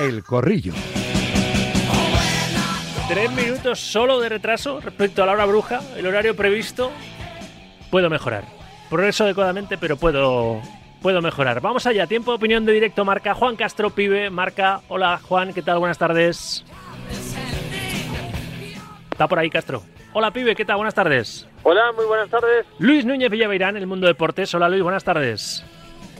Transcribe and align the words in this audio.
El 0.00 0.24
Corrillo. 0.24 0.72
Tres 3.06 3.30
minutos 3.32 3.80
solo 3.80 4.18
de 4.18 4.30
retraso 4.30 4.80
respecto 4.80 5.22
a 5.22 5.26
la 5.26 5.32
hora 5.32 5.44
bruja, 5.44 5.82
el 5.94 6.06
horario 6.06 6.34
previsto. 6.34 6.90
Puedo 7.90 8.08
mejorar. 8.08 8.44
Progreso 8.88 9.24
adecuadamente, 9.24 9.76
pero 9.76 9.98
puedo, 9.98 10.62
puedo 11.02 11.20
mejorar. 11.20 11.60
Vamos 11.60 11.84
allá, 11.86 12.06
tiempo 12.06 12.30
de 12.30 12.36
opinión 12.36 12.64
de 12.64 12.72
directo. 12.72 13.04
Marca 13.04 13.34
Juan 13.34 13.56
Castro 13.56 13.90
Pibe. 13.90 14.30
Marca, 14.30 14.80
hola 14.88 15.20
Juan, 15.22 15.52
¿qué 15.52 15.60
tal? 15.60 15.78
Buenas 15.80 15.98
tardes. 15.98 16.64
Está 19.10 19.28
por 19.28 19.38
ahí 19.38 19.50
Castro. 19.50 19.82
Hola 20.14 20.30
Pibe, 20.30 20.56
¿qué 20.56 20.64
tal? 20.64 20.76
Buenas 20.76 20.94
tardes. 20.94 21.46
Hola, 21.62 21.92
muy 21.94 22.06
buenas 22.06 22.30
tardes. 22.30 22.64
Luis 22.78 23.04
Núñez 23.04 23.30
Villaveirán, 23.30 23.76
El 23.76 23.86
Mundo 23.86 24.06
Deportes. 24.06 24.54
Hola 24.54 24.70
Luis, 24.70 24.82
buenas 24.82 25.04
tardes. 25.04 25.62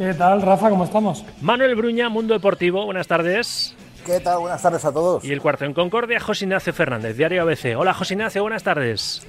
¿Qué 0.00 0.14
tal, 0.14 0.40
Rafa? 0.40 0.70
¿Cómo 0.70 0.84
estamos? 0.84 1.26
Manuel 1.42 1.74
Bruña, 1.74 2.08
Mundo 2.08 2.32
Deportivo. 2.32 2.86
Buenas 2.86 3.06
tardes. 3.06 3.76
¿Qué 4.06 4.18
tal? 4.18 4.38
Buenas 4.38 4.62
tardes 4.62 4.82
a 4.86 4.90
todos. 4.94 5.22
Y 5.22 5.30
el 5.30 5.42
cuarto 5.42 5.66
en 5.66 5.74
Concordia, 5.74 6.18
José 6.18 6.46
Ignacio 6.46 6.72
Fernández, 6.72 7.18
Diario 7.18 7.42
ABC. 7.42 7.77
Hola 7.77 7.92
José 7.92 8.14
Ignacio, 8.14 8.41
buenas 8.41 8.62
tardes. 8.62 9.27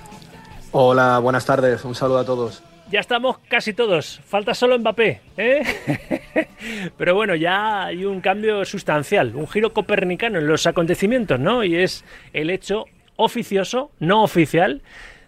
Hola, 0.72 1.20
buenas 1.20 1.46
tardes. 1.46 1.84
Un 1.84 1.94
saludo 1.94 2.20
a 2.20 2.26
todos. 2.26 2.64
Ya 2.90 3.02
estamos 3.02 3.40
casi 3.50 3.74
todos. 3.74 4.22
Falta 4.24 4.54
solo 4.54 4.80
Mbappé, 4.80 5.20
¿eh? 5.36 6.48
Pero 6.98 7.16
bueno, 7.16 7.36
ya 7.36 7.88
hay 7.88 8.06
un 8.06 8.22
cambio 8.22 8.64
sustancial, 8.64 9.36
un 9.36 9.50
giro 9.50 9.74
copernicano 9.74 10.40
en 10.40 10.48
los 10.48 10.66
acontecimientos, 10.68 11.38
¿no? 11.38 11.66
Y 11.66 11.76
es 11.76 12.06
el 12.32 12.50
hecho 12.50 12.86
oficioso, 13.18 13.92
no 14.00 14.24
oficial, 14.24 14.84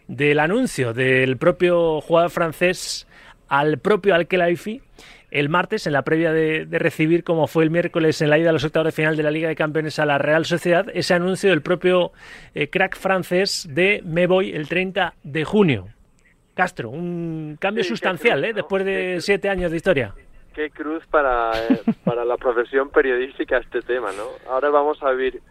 del 0.08 0.40
anuncio 0.40 0.94
del 0.94 1.36
propio 1.36 2.00
jugador 2.00 2.30
francés 2.30 3.08
al 3.50 3.78
propio 3.78 4.16
Al-Khelaifi 4.16 4.82
el 5.34 5.50
martes 5.50 5.88
en 5.88 5.94
la 5.94 6.04
previa 6.04 6.32
de, 6.32 6.68
recibir, 6.70 7.24
como 7.24 7.48
fue 7.48 7.64
el 7.64 7.72
miércoles 7.72 8.22
en 8.22 8.30
la 8.30 8.38
ida 8.38 8.52
a 8.52 8.54
los 8.54 8.64
octavos 8.64 8.86
de 8.86 8.92
final 8.92 9.18
de 9.18 9.24
la 9.24 9.32
Liga 9.32 9.50
de 9.50 9.56
Campeones 9.56 9.98
a 9.98 10.06
la 10.06 10.20
Real 10.20 10.46
Sociedad, 10.46 10.86
ese 10.94 11.16
anuncio 11.16 11.50
del 11.50 11.64
propio 11.64 12.12
eh, 12.54 12.70
crack 12.70 12.96
francés 12.96 13.68
de 13.68 14.04
me 14.06 14.28
voy 14.28 14.52
el 14.52 14.70
30 14.70 15.16
de 15.24 15.44
junio. 15.44 15.88
Castro, 16.54 16.92
un 16.92 17.58
cambio 17.60 17.84
sustancial, 17.84 18.46
¿eh? 18.46 18.54
Después 18.54 18.86
de 18.86 19.22
siete 19.22 19.50
años 19.50 19.72
de 19.72 19.78
historia. 19.78 20.14
Qué 20.54 20.70
cruz 20.70 21.04
para, 21.08 21.52
eh, 21.68 21.82
para 22.04 22.24
la 22.26 22.38
profesión 22.38 22.92
periodística 22.92 23.58
este 23.58 23.82
tema, 23.82 24.12
¿no? 24.12 24.52
Ahora 24.52 24.70
vamos 24.70 25.02
a 25.02 25.10
vivir 25.14 25.42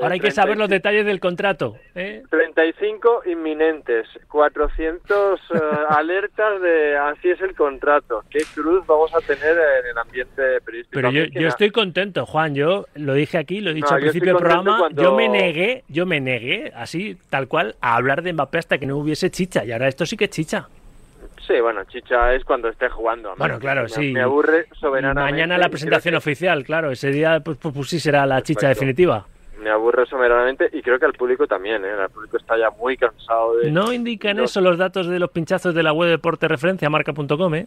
Ahora 0.00 0.14
hay 0.14 0.20
que 0.20 0.30
saber 0.30 0.56
los 0.56 0.68
detalles 0.68 1.04
del 1.04 1.20
contrato. 1.20 1.76
¿eh? 1.94 2.22
35 2.30 3.22
inminentes, 3.26 4.06
400 4.28 5.40
eh, 5.40 5.58
alertas 5.90 6.60
de 6.60 6.96
así 6.96 7.30
es 7.30 7.40
el 7.40 7.54
contrato. 7.54 8.24
¿Qué 8.30 8.40
cruz 8.54 8.86
vamos 8.86 9.14
a 9.14 9.20
tener 9.20 9.56
en 9.56 9.90
el 9.90 9.98
ambiente 9.98 10.60
periodístico? 10.64 10.94
Pero 10.94 11.10
yo, 11.10 11.24
yo 11.24 11.48
estoy 11.48 11.70
contento, 11.70 12.26
Juan. 12.26 12.54
Yo 12.54 12.86
lo 12.94 13.14
dije 13.14 13.38
aquí, 13.38 13.60
lo 13.60 13.70
he 13.70 13.74
dicho 13.74 13.94
al 13.94 14.00
principio 14.00 14.34
del 14.34 14.42
programa. 14.42 14.88
Yo 14.92 15.14
me 15.14 15.28
negué, 15.28 15.84
yo 15.88 16.06
me 16.06 16.20
negué, 16.20 16.72
así, 16.74 17.18
tal 17.28 17.48
cual, 17.48 17.76
a 17.80 17.96
hablar 17.96 18.22
de 18.22 18.32
Mbappé 18.32 18.58
hasta 18.58 18.78
que 18.78 18.86
no 18.86 18.96
hubiese 18.96 19.30
chicha. 19.30 19.64
Y 19.64 19.72
ahora 19.72 19.88
esto 19.88 20.06
sí 20.06 20.16
que 20.16 20.24
es 20.24 20.30
chicha. 20.30 20.68
Sí, 21.46 21.60
bueno, 21.60 21.82
chicha 21.84 22.32
es 22.34 22.44
cuando 22.44 22.68
esté 22.68 22.88
jugando. 22.88 23.34
Bueno, 23.36 23.58
claro, 23.58 23.88
sí. 23.88 24.12
Me 24.12 24.22
aburre 24.22 24.66
soberanamente. 24.78 25.32
Mañana 25.32 25.58
la 25.58 25.68
presentación 25.68 26.14
oficial, 26.14 26.64
claro. 26.64 26.90
Ese 26.92 27.10
día, 27.10 27.40
pues, 27.40 27.58
pues, 27.58 27.74
pues 27.74 27.88
sí 27.88 27.98
será 27.98 28.24
la 28.24 28.42
chicha 28.42 28.68
definitiva 28.68 29.26
me 29.60 29.70
aburre 29.70 30.06
someradamente 30.06 30.68
y 30.72 30.82
creo 30.82 30.98
que 30.98 31.06
al 31.06 31.12
público 31.12 31.46
también, 31.46 31.84
¿eh? 31.84 31.90
El 32.02 32.10
público 32.10 32.36
está 32.36 32.56
ya 32.58 32.70
muy 32.70 32.96
cansado 32.96 33.56
de... 33.56 33.70
No 33.70 33.92
indican 33.92 34.38
eso 34.40 34.60
los 34.60 34.78
datos 34.78 35.06
de 35.06 35.18
los 35.18 35.30
pinchazos 35.30 35.74
de 35.74 35.82
la 35.82 35.92
web 35.92 36.06
de 36.06 36.12
deporte 36.12 36.48
referencia, 36.48 36.90
marca.com, 36.90 37.54
¿eh? 37.54 37.66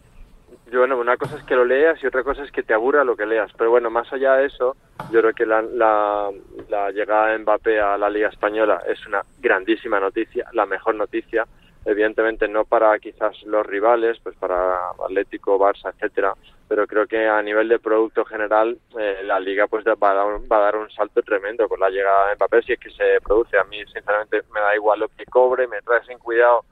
Yo, 0.72 0.80
bueno, 0.80 0.98
una 0.98 1.16
cosa 1.16 1.36
es 1.36 1.44
que 1.44 1.54
lo 1.54 1.64
leas 1.64 2.02
y 2.02 2.06
otra 2.06 2.24
cosa 2.24 2.42
es 2.42 2.50
que 2.50 2.62
te 2.62 2.74
aburra 2.74 3.04
lo 3.04 3.16
que 3.16 3.26
leas. 3.26 3.52
Pero 3.56 3.70
bueno, 3.70 3.90
más 3.90 4.12
allá 4.12 4.34
de 4.34 4.46
eso, 4.46 4.76
yo 5.12 5.20
creo 5.20 5.32
que 5.32 5.46
la, 5.46 5.62
la, 5.62 6.30
la 6.68 6.90
llegada 6.90 7.28
de 7.28 7.38
Mbappé 7.38 7.80
a 7.80 7.96
la 7.96 8.10
Liga 8.10 8.28
Española 8.28 8.82
es 8.88 9.06
una 9.06 9.22
grandísima 9.40 10.00
noticia, 10.00 10.46
la 10.52 10.66
mejor 10.66 10.96
noticia 10.96 11.46
evidentemente 11.84 12.48
no 12.48 12.64
para 12.64 12.98
quizás 12.98 13.42
los 13.44 13.66
rivales, 13.66 14.18
pues 14.22 14.36
para 14.36 14.90
Atlético, 14.90 15.58
Barça, 15.58 15.92
etcétera, 15.92 16.34
pero 16.68 16.86
creo 16.86 17.06
que 17.06 17.26
a 17.26 17.42
nivel 17.42 17.68
de 17.68 17.78
producto 17.78 18.24
general 18.24 18.78
eh, 18.98 19.20
la 19.22 19.38
liga 19.38 19.66
pues 19.66 19.84
va 19.84 20.10
a, 20.10 20.14
dar, 20.14 20.26
va 20.50 20.56
a 20.56 20.60
dar 20.60 20.76
un 20.76 20.90
salto 20.90 21.22
tremendo 21.22 21.68
con 21.68 21.80
la 21.80 21.90
llegada 21.90 22.28
de 22.28 22.36
Mbappé 22.36 22.62
si 22.62 22.72
es 22.72 22.80
que 22.80 22.90
se 22.90 23.20
produce. 23.22 23.58
A 23.58 23.64
mí 23.64 23.78
sinceramente 23.92 24.42
me 24.52 24.60
da 24.60 24.74
igual 24.74 25.00
lo 25.00 25.08
que 25.08 25.24
cobre, 25.26 25.68
me 25.68 25.82
trae 25.82 26.04
sin 26.04 26.18
cuidado 26.18 26.64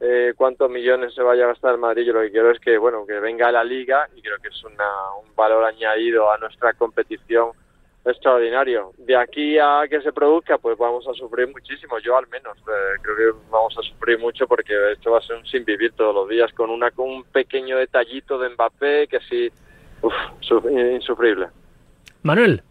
eh, 0.00 0.34
cuántos 0.36 0.70
millones 0.70 1.14
se 1.14 1.22
vaya 1.22 1.44
a 1.44 1.48
gastar 1.48 1.72
el 1.72 1.80
Madrid. 1.80 2.04
Yo 2.04 2.12
lo 2.12 2.20
que 2.20 2.30
quiero 2.30 2.50
es 2.50 2.60
que 2.60 2.76
bueno 2.78 3.06
que 3.06 3.18
venga 3.20 3.48
a 3.48 3.52
la 3.52 3.64
liga 3.64 4.08
y 4.14 4.22
creo 4.22 4.38
que 4.38 4.48
es 4.48 4.64
una, 4.64 4.88
un 5.22 5.34
valor 5.34 5.64
añadido 5.64 6.30
a 6.30 6.38
nuestra 6.38 6.74
competición 6.74 7.52
extraordinario. 8.08 8.92
De 8.98 9.16
aquí 9.16 9.58
a 9.58 9.82
que 9.88 10.00
se 10.00 10.12
produzca, 10.12 10.58
pues 10.58 10.76
vamos 10.78 11.06
a 11.08 11.14
sufrir 11.14 11.48
muchísimo, 11.48 11.98
yo 11.98 12.16
al 12.16 12.26
menos. 12.28 12.56
Eh, 12.58 13.00
creo 13.02 13.16
que 13.16 13.38
vamos 13.50 13.76
a 13.78 13.82
sufrir 13.82 14.18
mucho 14.18 14.46
porque 14.46 14.72
esto 14.92 15.12
va 15.12 15.18
a 15.18 15.22
ser 15.22 15.36
un 15.36 15.46
sin 15.46 15.64
vivir 15.64 15.92
todos 15.92 16.14
los 16.14 16.28
días, 16.28 16.52
con, 16.52 16.70
una, 16.70 16.90
con 16.90 17.08
un 17.08 17.24
pequeño 17.24 17.76
detallito 17.76 18.38
de 18.38 18.50
Mbappé 18.50 19.08
que 19.08 19.18
sí, 19.28 19.50
uf, 20.02 20.12
insufrible. 20.94 21.48
Manuel. 22.22 22.62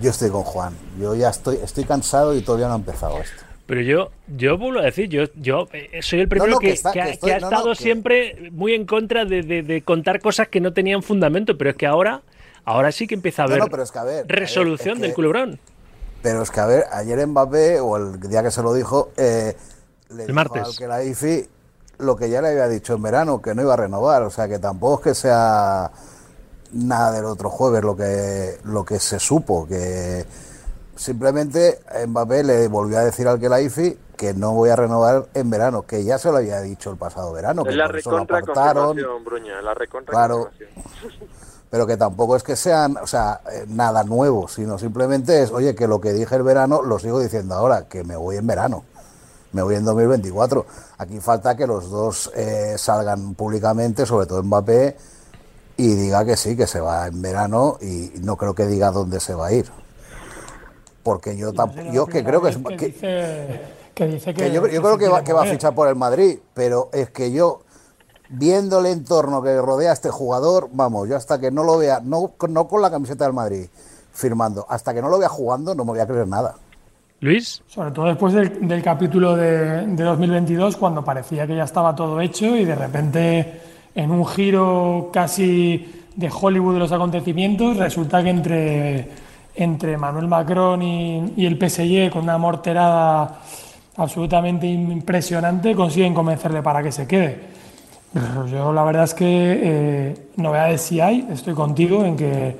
Yo 0.00 0.10
estoy 0.10 0.30
con 0.30 0.42
Juan. 0.42 0.74
Yo 1.00 1.14
ya 1.14 1.30
estoy, 1.30 1.56
estoy 1.56 1.84
cansado 1.84 2.36
y 2.36 2.42
todavía 2.42 2.68
no 2.68 2.74
ha 2.74 2.76
empezado 2.76 3.18
esto. 3.20 3.44
Pero 3.66 3.82
yo, 3.82 4.10
yo 4.26 4.58
vuelvo 4.58 4.80
a 4.80 4.82
decir, 4.82 5.08
yo, 5.08 5.26
yo 5.36 5.68
eh, 5.72 6.02
soy 6.02 6.20
el 6.20 6.28
primero 6.28 6.58
que, 6.58 6.70
ha, 6.70 7.08
estado 7.08 7.76
siempre 7.76 8.50
muy 8.50 8.74
en 8.74 8.84
contra 8.84 9.24
de, 9.24 9.42
de, 9.44 9.82
contar 9.82 10.20
cosas 10.20 10.48
que 10.48 10.60
no 10.60 10.72
tenían 10.72 11.04
fundamento, 11.04 11.56
pero 11.56 11.70
es 11.70 11.76
que 11.76 11.86
ahora 11.86 12.22
Ahora 12.64 12.92
sí 12.92 13.06
que 13.06 13.14
empieza 13.14 13.42
a 13.42 13.46
haber, 13.46 13.62
resolución 14.26 15.00
del 15.00 15.14
culebrón. 15.14 15.58
Pero 16.22 16.42
es 16.42 16.50
que, 16.50 16.60
a 16.60 16.66
ver, 16.66 16.84
ayer 16.92 17.26
Mbappé, 17.26 17.80
o 17.80 17.96
el 17.96 18.20
día 18.20 18.42
que 18.42 18.50
se 18.50 18.62
lo 18.62 18.74
dijo, 18.74 19.10
eh, 19.16 19.56
le 20.10 20.24
el 20.24 20.32
martes. 20.32 20.76
que 20.78 20.86
la 20.86 21.02
IFI 21.02 21.48
lo 21.98 22.16
que 22.16 22.30
ya 22.30 22.40
le 22.42 22.48
había 22.48 22.68
dicho 22.68 22.94
en 22.94 23.02
verano, 23.02 23.40
que 23.40 23.54
no 23.54 23.62
iba 23.62 23.74
a 23.74 23.76
renovar. 23.76 24.22
O 24.22 24.30
sea, 24.30 24.48
que 24.48 24.58
tampoco 24.58 24.96
es 24.96 25.04
que 25.04 25.14
sea 25.14 25.90
nada 26.72 27.12
del 27.12 27.24
otro 27.24 27.50
jueves 27.50 27.82
lo 27.82 27.96
que, 27.96 28.58
lo 28.64 28.84
que 28.84 28.98
se 28.98 29.18
supo, 29.18 29.66
que 29.66 30.24
simplemente 30.94 31.80
Mbappé 32.06 32.44
le 32.44 32.68
volvió 32.68 32.98
a 32.98 33.04
decir 33.04 33.26
al 33.26 33.40
que 33.40 33.48
la 33.48 33.60
IFI 33.60 33.98
que 34.16 34.34
no 34.34 34.52
voy 34.52 34.68
a 34.68 34.76
renovar 34.76 35.28
en 35.32 35.48
verano, 35.48 35.82
que 35.86 36.04
ya 36.04 36.18
se 36.18 36.30
lo 36.30 36.36
había 36.36 36.60
dicho 36.60 36.90
el 36.90 36.98
pasado 36.98 37.32
verano. 37.32 37.64
que 37.64 37.72
la 37.72 37.88
recontra 37.88 38.42
Bruña, 39.24 39.62
la 39.62 39.72
recontra 39.72 40.12
claro, 40.12 40.50
pero 41.70 41.86
que 41.86 41.96
tampoco 41.96 42.34
es 42.34 42.42
que 42.42 42.56
sean, 42.56 42.96
o 42.96 43.06
sea, 43.06 43.40
eh, 43.50 43.64
nada 43.68 44.02
nuevo, 44.02 44.48
sino 44.48 44.76
simplemente 44.76 45.42
es, 45.42 45.52
oye, 45.52 45.74
que 45.74 45.86
lo 45.86 46.00
que 46.00 46.12
dije 46.12 46.34
el 46.34 46.42
verano 46.42 46.82
lo 46.82 46.98
sigo 46.98 47.20
diciendo 47.20 47.54
ahora, 47.54 47.86
que 47.88 48.02
me 48.02 48.16
voy 48.16 48.36
en 48.36 48.46
verano, 48.46 48.84
me 49.52 49.62
voy 49.62 49.76
en 49.76 49.84
2024. 49.84 50.66
Aquí 50.98 51.20
falta 51.20 51.56
que 51.56 51.68
los 51.68 51.88
dos 51.88 52.32
eh, 52.34 52.74
salgan 52.76 53.34
públicamente, 53.34 54.04
sobre 54.04 54.26
todo 54.26 54.42
Mbappé, 54.42 54.96
y 55.76 55.94
diga 55.94 56.24
que 56.24 56.36
sí, 56.36 56.56
que 56.56 56.66
se 56.66 56.80
va 56.80 57.06
en 57.06 57.22
verano 57.22 57.78
y 57.80 58.12
no 58.20 58.36
creo 58.36 58.54
que 58.54 58.66
diga 58.66 58.90
dónde 58.90 59.20
se 59.20 59.34
va 59.34 59.46
a 59.46 59.52
ir. 59.52 59.66
Porque 61.04 61.36
yo 61.36 61.52
tampoco, 61.52 61.90
yo 61.92 62.06
que 62.06 62.22
creo 62.22 62.42
que, 62.42 62.50
que, 62.76 64.06
dice, 64.06 64.34
que, 64.34 64.52
yo, 64.52 64.62
creo 64.62 64.98
que 64.98 65.08
va, 65.08 65.24
que 65.24 65.32
va 65.32 65.44
a 65.44 65.46
fichar 65.46 65.74
por 65.74 65.88
el 65.88 65.96
Madrid, 65.96 66.38
pero 66.52 66.90
es 66.92 67.10
que 67.10 67.32
yo 67.32 67.62
viendo 68.30 68.78
el 68.78 68.86
entorno 68.86 69.42
que 69.42 69.60
rodea 69.60 69.90
a 69.90 69.92
este 69.94 70.10
jugador, 70.10 70.68
vamos, 70.72 71.08
yo 71.08 71.16
hasta 71.16 71.40
que 71.40 71.50
no 71.50 71.64
lo 71.64 71.78
vea, 71.78 72.00
no, 72.02 72.32
no 72.48 72.68
con 72.68 72.80
la 72.80 72.90
camiseta 72.90 73.24
del 73.24 73.34
Madrid 73.34 73.66
firmando, 74.12 74.66
hasta 74.68 74.94
que 74.94 75.02
no 75.02 75.08
lo 75.08 75.18
vea 75.18 75.28
jugando 75.28 75.74
no 75.74 75.84
me 75.84 75.92
voy 75.92 76.00
a 76.00 76.06
creer 76.06 76.28
nada. 76.28 76.54
Luis. 77.20 77.62
Sobre 77.66 77.90
todo 77.90 78.06
después 78.06 78.32
del, 78.32 78.82
capítulo 78.82 79.36
de, 79.36 79.84
2022, 79.86 80.76
cuando 80.76 81.04
parecía 81.04 81.46
que 81.46 81.54
ya 81.54 81.64
estaba 81.64 81.94
todo 81.94 82.18
hecho 82.20 82.56
y 82.56 82.64
de 82.64 82.74
repente, 82.74 83.60
en 83.94 84.10
un 84.10 84.26
giro 84.26 85.10
casi 85.12 86.04
de 86.16 86.30
Hollywood 86.30 86.74
de 86.74 86.78
los 86.78 86.92
acontecimientos, 86.92 87.76
resulta 87.76 88.22
que 88.22 88.30
entre, 88.30 89.10
entre 89.54 89.98
Manuel 89.98 90.28
Macron 90.28 90.80
y, 90.80 91.34
y 91.36 91.44
el 91.44 91.58
PSG, 91.58 92.10
con 92.10 92.22
una 92.22 92.38
morterada 92.38 93.42
absolutamente 93.96 94.66
impresionante, 94.66 95.74
consiguen 95.74 96.14
convencerle 96.14 96.62
para 96.62 96.82
que 96.82 96.90
se 96.90 97.06
quede. 97.06 97.59
Yo 98.12 98.72
la 98.72 98.82
verdad 98.82 99.04
es 99.04 99.14
que 99.14 99.60
eh, 99.62 100.14
novedades 100.36 100.80
sí 100.80 101.00
hay, 101.00 101.28
estoy 101.30 101.54
contigo 101.54 102.04
en 102.04 102.16
que, 102.16 102.56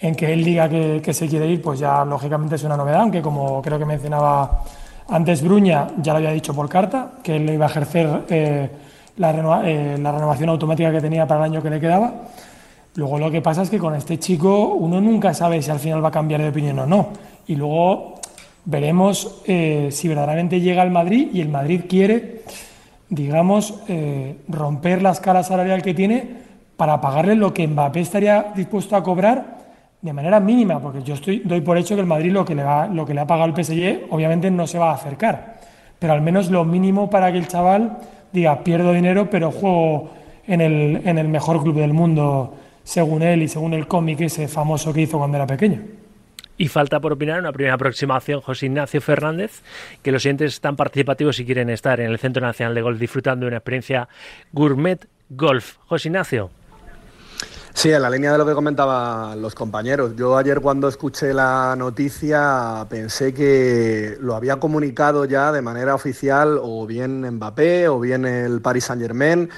en 0.00 0.14
que 0.14 0.32
él 0.32 0.44
diga 0.44 0.68
que, 0.68 1.12
se 1.12 1.26
quiere 1.26 1.48
ir, 1.48 1.60
pues 1.60 1.80
ya 1.80 2.04
lógicamente 2.04 2.54
es 2.54 2.62
una 2.62 2.76
novedad, 2.76 3.00
aunque 3.00 3.20
como 3.20 3.60
creo 3.62 3.80
que 3.80 3.84
mencionaba 3.84 4.62
antes 5.08 5.42
Bruña, 5.42 5.88
ya 6.00 6.12
lo 6.12 6.18
había 6.18 6.30
dicho 6.30 6.54
por 6.54 6.68
carta, 6.68 7.14
que 7.20 7.34
él 7.34 7.50
iba 7.50 7.66
a 7.66 7.68
ejercer 7.68 8.22
eh, 8.28 8.70
la, 9.16 9.30
eh, 9.64 9.98
la, 9.98 10.12
renovación 10.12 10.50
automática 10.50 10.92
que 10.92 11.00
tenía 11.00 11.26
para 11.26 11.40
el 11.40 11.52
año 11.52 11.62
que 11.62 11.70
le 11.70 11.80
quedaba. 11.80 12.12
Luego 12.94 13.18
lo 13.18 13.28
que 13.28 13.42
pasa 13.42 13.62
es 13.62 13.70
que 13.70 13.78
con 13.78 13.96
este 13.96 14.20
chico 14.20 14.68
uno 14.68 15.00
nunca 15.00 15.34
sabe 15.34 15.60
si 15.62 15.70
al 15.72 15.80
final 15.80 16.04
va 16.04 16.08
a 16.08 16.12
cambiar 16.12 16.42
de 16.42 16.50
opinión 16.50 16.78
o 16.78 16.86
no. 16.86 17.08
Y 17.48 17.56
luego 17.56 18.20
veremos 18.66 19.42
si 19.46 20.08
verdaderamente 20.08 20.60
llega 20.60 20.82
al 20.82 20.90
Madrid 20.90 21.28
y 21.32 21.40
el 21.40 21.48
Madrid 21.48 21.82
quiere 21.88 22.42
digamos, 23.12 23.74
eh, 23.88 24.38
romper 24.48 25.02
la 25.02 25.10
escala 25.10 25.42
salarial 25.42 25.82
que 25.82 25.92
tiene 25.92 26.26
para 26.78 26.98
pagarle 26.98 27.34
lo 27.34 27.52
que 27.52 27.68
Mbappé 27.68 28.00
estaría 28.00 28.52
dispuesto 28.56 28.96
a 28.96 29.02
cobrar 29.02 29.58
de 30.00 30.12
manera 30.14 30.40
mínima, 30.40 30.80
porque 30.80 31.02
yo 31.02 31.12
estoy, 31.12 31.40
doy 31.44 31.60
por 31.60 31.76
hecho 31.76 31.94
que 31.94 32.00
el 32.00 32.06
Madrid 32.06 32.32
lo 32.32 32.42
que, 32.46 32.54
le 32.54 32.64
va, 32.64 32.86
lo 32.86 33.04
que 33.04 33.12
le 33.12 33.20
ha 33.20 33.26
pagado 33.26 33.52
el 33.54 33.64
PSG 33.64 34.06
obviamente 34.10 34.50
no 34.50 34.66
se 34.66 34.78
va 34.78 34.92
a 34.92 34.94
acercar, 34.94 35.58
pero 35.98 36.14
al 36.14 36.22
menos 36.22 36.50
lo 36.50 36.64
mínimo 36.64 37.10
para 37.10 37.30
que 37.30 37.36
el 37.36 37.48
chaval 37.48 37.98
diga, 38.32 38.64
pierdo 38.64 38.94
dinero, 38.94 39.28
pero 39.28 39.50
juego 39.50 40.08
en 40.46 40.62
el, 40.62 41.02
en 41.04 41.18
el 41.18 41.28
mejor 41.28 41.62
club 41.62 41.76
del 41.76 41.92
mundo, 41.92 42.54
según 42.82 43.20
él 43.20 43.42
y 43.42 43.48
según 43.48 43.74
el 43.74 43.86
cómic 43.86 44.22
ese 44.22 44.48
famoso 44.48 44.90
que 44.90 45.02
hizo 45.02 45.18
cuando 45.18 45.36
era 45.36 45.46
pequeño. 45.46 45.82
Y 46.62 46.68
falta 46.68 47.00
por 47.00 47.12
opinar 47.12 47.40
una 47.40 47.50
primera 47.50 47.74
aproximación, 47.74 48.40
José 48.40 48.66
Ignacio 48.66 49.00
Fernández, 49.00 49.62
que 50.00 50.12
los 50.12 50.22
siguientes 50.22 50.54
están 50.54 50.76
participativos 50.76 51.40
y 51.40 51.44
quieren 51.44 51.70
estar 51.70 51.98
en 51.98 52.08
el 52.08 52.20
Centro 52.20 52.40
Nacional 52.40 52.72
de 52.72 52.82
Golf 52.82 53.00
disfrutando 53.00 53.46
de 53.46 53.48
una 53.48 53.56
experiencia 53.56 54.08
gourmet 54.52 55.08
golf. 55.28 55.78
José 55.86 56.06
Ignacio. 56.06 56.52
Sí, 57.74 57.90
en 57.90 58.00
la 58.00 58.08
línea 58.08 58.30
de 58.30 58.38
lo 58.38 58.46
que 58.46 58.54
comentaban 58.54 59.42
los 59.42 59.56
compañeros. 59.56 60.14
Yo 60.14 60.36
ayer 60.36 60.60
cuando 60.60 60.86
escuché 60.86 61.34
la 61.34 61.74
noticia 61.76 62.86
pensé 62.88 63.34
que 63.34 64.16
lo 64.20 64.36
había 64.36 64.60
comunicado 64.60 65.24
ya 65.24 65.50
de 65.50 65.62
manera 65.62 65.96
oficial 65.96 66.60
o 66.62 66.86
bien 66.86 67.28
Mbappé 67.28 67.88
o 67.88 67.98
bien 67.98 68.24
el 68.24 68.60
Paris 68.60 68.84
Saint 68.84 69.02
Germain. 69.02 69.50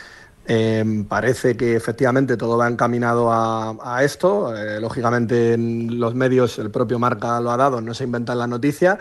Em, 0.47 1.05
parece 1.05 1.57
que 1.57 1.75
efectivamente 1.75 2.37
todo 2.37 2.59
va 2.59 2.69
encaminado 2.69 3.31
a, 3.33 4.01
esto. 4.03 4.55
Eh, 4.55 4.81
lógicamente 4.81 5.55
en 5.55 5.99
los 5.99 6.15
medios 6.15 6.59
el 6.59 6.71
propio 6.71 6.99
Marca 6.99 7.41
lo 7.41 7.51
ha 7.51 7.57
dado, 7.57 7.81
no 7.81 7.95
se 7.95 8.05
inventan 8.05 8.39
la 8.39 8.47
noticia. 8.47 8.99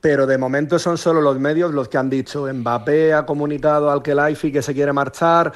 Pero 0.00 0.26
de 0.26 0.38
momento 0.38 0.78
son 0.78 0.96
solo 0.96 1.20
los 1.20 1.38
medios 1.38 1.72
los 1.72 1.88
que 1.88 1.98
han 1.98 2.08
dicho 2.08 2.46
Mbappé 2.52 3.12
ha 3.12 3.26
comunicado 3.26 3.90
al 3.90 4.02
Kelaifi 4.02 4.50
que 4.50 4.62
se 4.62 4.74
quiere 4.74 4.92
marchar. 4.92 5.52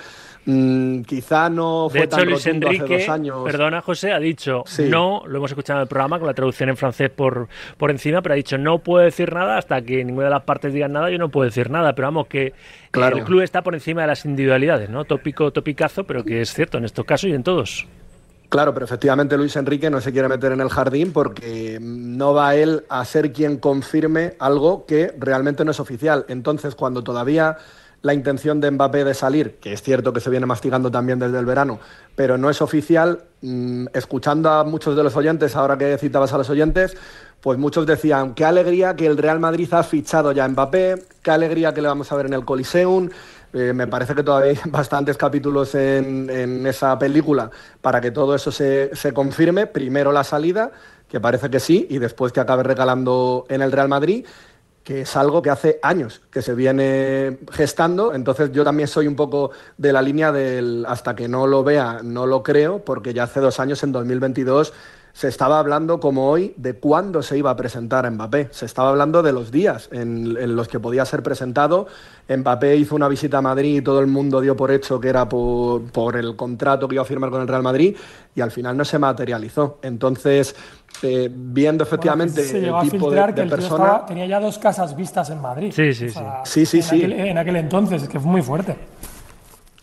Mm, 0.46 1.02
quizá 1.02 1.48
no 1.48 1.88
fue 1.88 2.00
de 2.00 2.04
hecho, 2.04 2.16
tan 2.16 2.28
Luis 2.28 2.46
Enrique, 2.46 2.84
hace 2.84 2.98
dos 2.98 3.08
años. 3.08 3.44
Perdona, 3.44 3.80
José, 3.80 4.12
ha 4.12 4.18
dicho 4.18 4.64
no, 4.90 5.22
lo 5.26 5.38
hemos 5.38 5.50
escuchado 5.50 5.78
en 5.78 5.82
el 5.82 5.88
programa 5.88 6.18
con 6.18 6.26
la 6.26 6.34
traducción 6.34 6.68
en 6.68 6.76
francés 6.76 7.08
por, 7.08 7.48
por 7.78 7.90
encima, 7.90 8.20
pero 8.20 8.34
ha 8.34 8.36
dicho 8.36 8.58
no 8.58 8.78
puedo 8.78 9.04
decir 9.04 9.32
nada 9.32 9.56
hasta 9.56 9.80
que 9.80 10.04
ninguna 10.04 10.26
de 10.26 10.32
las 10.32 10.42
partes 10.42 10.72
digan 10.74 10.92
nada, 10.92 11.10
yo 11.10 11.18
no 11.18 11.30
puedo 11.30 11.46
decir 11.46 11.70
nada, 11.70 11.94
pero 11.94 12.08
vamos, 12.08 12.26
que 12.26 12.52
el 12.92 13.24
club 13.24 13.40
está 13.40 13.62
por 13.62 13.74
encima 13.74 14.02
de 14.02 14.08
las 14.08 14.24
individualidades, 14.26 14.90
¿no? 14.90 15.04
Tópico, 15.04 15.50
topicazo, 15.50 16.04
pero 16.04 16.22
que 16.24 16.42
es 16.42 16.52
cierto 16.52 16.76
en 16.76 16.84
estos 16.84 17.06
casos 17.06 17.30
y 17.30 17.32
en 17.32 17.42
todos. 17.42 17.86
Claro, 18.50 18.72
pero 18.72 18.84
efectivamente 18.84 19.36
Luis 19.36 19.56
Enrique 19.56 19.90
no 19.90 20.00
se 20.00 20.12
quiere 20.12 20.28
meter 20.28 20.52
en 20.52 20.60
el 20.60 20.68
jardín 20.68 21.12
porque 21.12 21.78
no 21.80 22.34
va 22.34 22.54
él 22.54 22.84
a 22.88 23.04
ser 23.04 23.32
quien 23.32 23.56
confirme 23.56 24.34
algo 24.38 24.86
que 24.86 25.12
realmente 25.18 25.64
no 25.64 25.72
es 25.72 25.80
oficial. 25.80 26.24
Entonces, 26.28 26.74
cuando 26.74 27.02
todavía 27.02 27.56
la 28.04 28.12
intención 28.12 28.60
de 28.60 28.70
Mbappé 28.70 29.02
de 29.02 29.14
salir, 29.14 29.56
que 29.62 29.72
es 29.72 29.82
cierto 29.82 30.12
que 30.12 30.20
se 30.20 30.28
viene 30.28 30.44
mastigando 30.44 30.90
también 30.90 31.18
desde 31.18 31.38
el 31.38 31.46
verano, 31.46 31.80
pero 32.14 32.36
no 32.36 32.50
es 32.50 32.60
oficial, 32.60 33.22
mm, 33.40 33.86
escuchando 33.94 34.50
a 34.50 34.62
muchos 34.62 34.94
de 34.94 35.02
los 35.02 35.16
oyentes, 35.16 35.56
ahora 35.56 35.78
que 35.78 35.96
citabas 35.96 36.30
a 36.34 36.36
los 36.36 36.50
oyentes, 36.50 36.98
pues 37.40 37.58
muchos 37.58 37.86
decían, 37.86 38.34
qué 38.34 38.44
alegría 38.44 38.94
que 38.94 39.06
el 39.06 39.16
Real 39.16 39.40
Madrid 39.40 39.72
ha 39.72 39.82
fichado 39.82 40.32
ya 40.32 40.44
a 40.44 40.48
Mbappé, 40.48 41.02
qué 41.22 41.30
alegría 41.30 41.72
que 41.72 41.80
le 41.80 41.88
vamos 41.88 42.12
a 42.12 42.16
ver 42.16 42.26
en 42.26 42.34
el 42.34 42.44
Coliseum. 42.44 43.08
Eh, 43.54 43.72
me 43.72 43.86
parece 43.86 44.14
que 44.14 44.22
todavía 44.22 44.50
hay 44.50 44.58
bastantes 44.70 45.16
capítulos 45.16 45.74
en, 45.74 46.66
esa 46.66 46.98
película 46.98 47.50
para 47.80 48.02
que 48.02 48.10
todo 48.10 48.34
eso 48.34 48.52
se, 48.52 48.94
se 48.94 49.14
confirme. 49.14 49.66
Primero 49.66 50.12
la 50.12 50.24
salida, 50.24 50.72
que 51.08 51.20
parece 51.20 51.48
que 51.48 51.58
sí, 51.58 51.86
y 51.88 51.98
después 51.98 52.32
que 52.32 52.40
acabe 52.40 52.64
recalando 52.64 53.46
en 53.48 53.62
el 53.62 53.72
Real 53.72 53.88
Madrid 53.88 54.26
que 54.84 55.00
es 55.00 55.16
algo 55.16 55.40
que 55.40 55.48
hace 55.48 55.78
años 55.82 56.20
que 56.30 56.42
se 56.42 56.54
viene 56.54 57.38
gestando, 57.50 58.14
entonces 58.14 58.52
yo 58.52 58.64
también 58.64 58.86
soy 58.86 59.08
un 59.08 59.16
poco 59.16 59.50
de 59.78 59.92
la 59.92 60.02
línea 60.02 60.30
del 60.30 60.84
hasta 60.86 61.16
que 61.16 61.26
no 61.26 61.46
lo 61.46 61.64
vea, 61.64 62.00
no 62.04 62.26
lo 62.26 62.42
creo, 62.42 62.84
porque 62.84 63.14
ya 63.14 63.24
hace 63.24 63.40
dos 63.40 63.58
años, 63.60 63.82
en 63.82 63.92
2022, 63.92 64.74
se 65.14 65.28
estaba 65.28 65.60
hablando 65.60 66.00
como 66.00 66.28
hoy 66.28 66.54
de 66.56 66.74
cuándo 66.74 67.22
se 67.22 67.38
iba 67.38 67.48
a 67.48 67.56
presentar 67.56 68.10
Mbappé, 68.10 68.48
se 68.50 68.66
estaba 68.66 68.88
hablando 68.88 69.22
de 69.22 69.32
los 69.32 69.52
días 69.52 69.88
en, 69.92 70.56
los 70.56 70.66
que 70.66 70.80
podía 70.80 71.04
ser 71.04 71.22
presentado, 71.22 71.86
Mbappé 72.28 72.76
hizo 72.76 72.96
una 72.96 73.06
visita 73.06 73.38
a 73.38 73.40
Madrid 73.40 73.76
y 73.76 73.80
todo 73.80 74.00
el 74.00 74.08
mundo 74.08 74.40
dio 74.40 74.56
por 74.56 74.72
hecho 74.72 74.98
que 74.98 75.08
era 75.08 75.28
por, 75.28 75.82
por 75.92 76.16
el 76.16 76.34
contrato 76.34 76.88
que 76.88 76.96
iba 76.96 77.02
a 77.02 77.06
firmar 77.06 77.30
con 77.30 77.40
el 77.40 77.46
Real 77.46 77.62
Madrid 77.62 77.96
y 78.34 78.40
al 78.40 78.50
final 78.50 78.76
no 78.76 78.84
se 78.84 78.98
materializó, 78.98 79.78
entonces 79.82 80.56
eh, 81.02 81.30
viendo 81.32 81.84
efectivamente 81.84 82.42
se 82.42 82.60
llegó 82.60 82.78
a 82.78 82.84
filtrar 82.84 83.36
que 83.36 83.42
el 83.42 83.48
persona... 83.48 84.04
tenía 84.06 84.26
ya 84.26 84.40
dos 84.40 84.58
casas 84.58 84.96
vistas 84.96 85.30
en 85.30 85.40
Madrid. 85.40 85.72
Sí, 85.72 85.94
sí, 85.94 86.10
sí. 86.10 86.66
sí, 86.66 86.82
sí, 86.82 87.02
en, 87.02 87.12
Aquel, 87.12 87.12
en 87.12 87.38
aquel 87.38 87.56
entonces, 87.56 88.08
que 88.08 88.18
fue 88.18 88.32
muy 88.32 88.42
fuerte. 88.42 88.76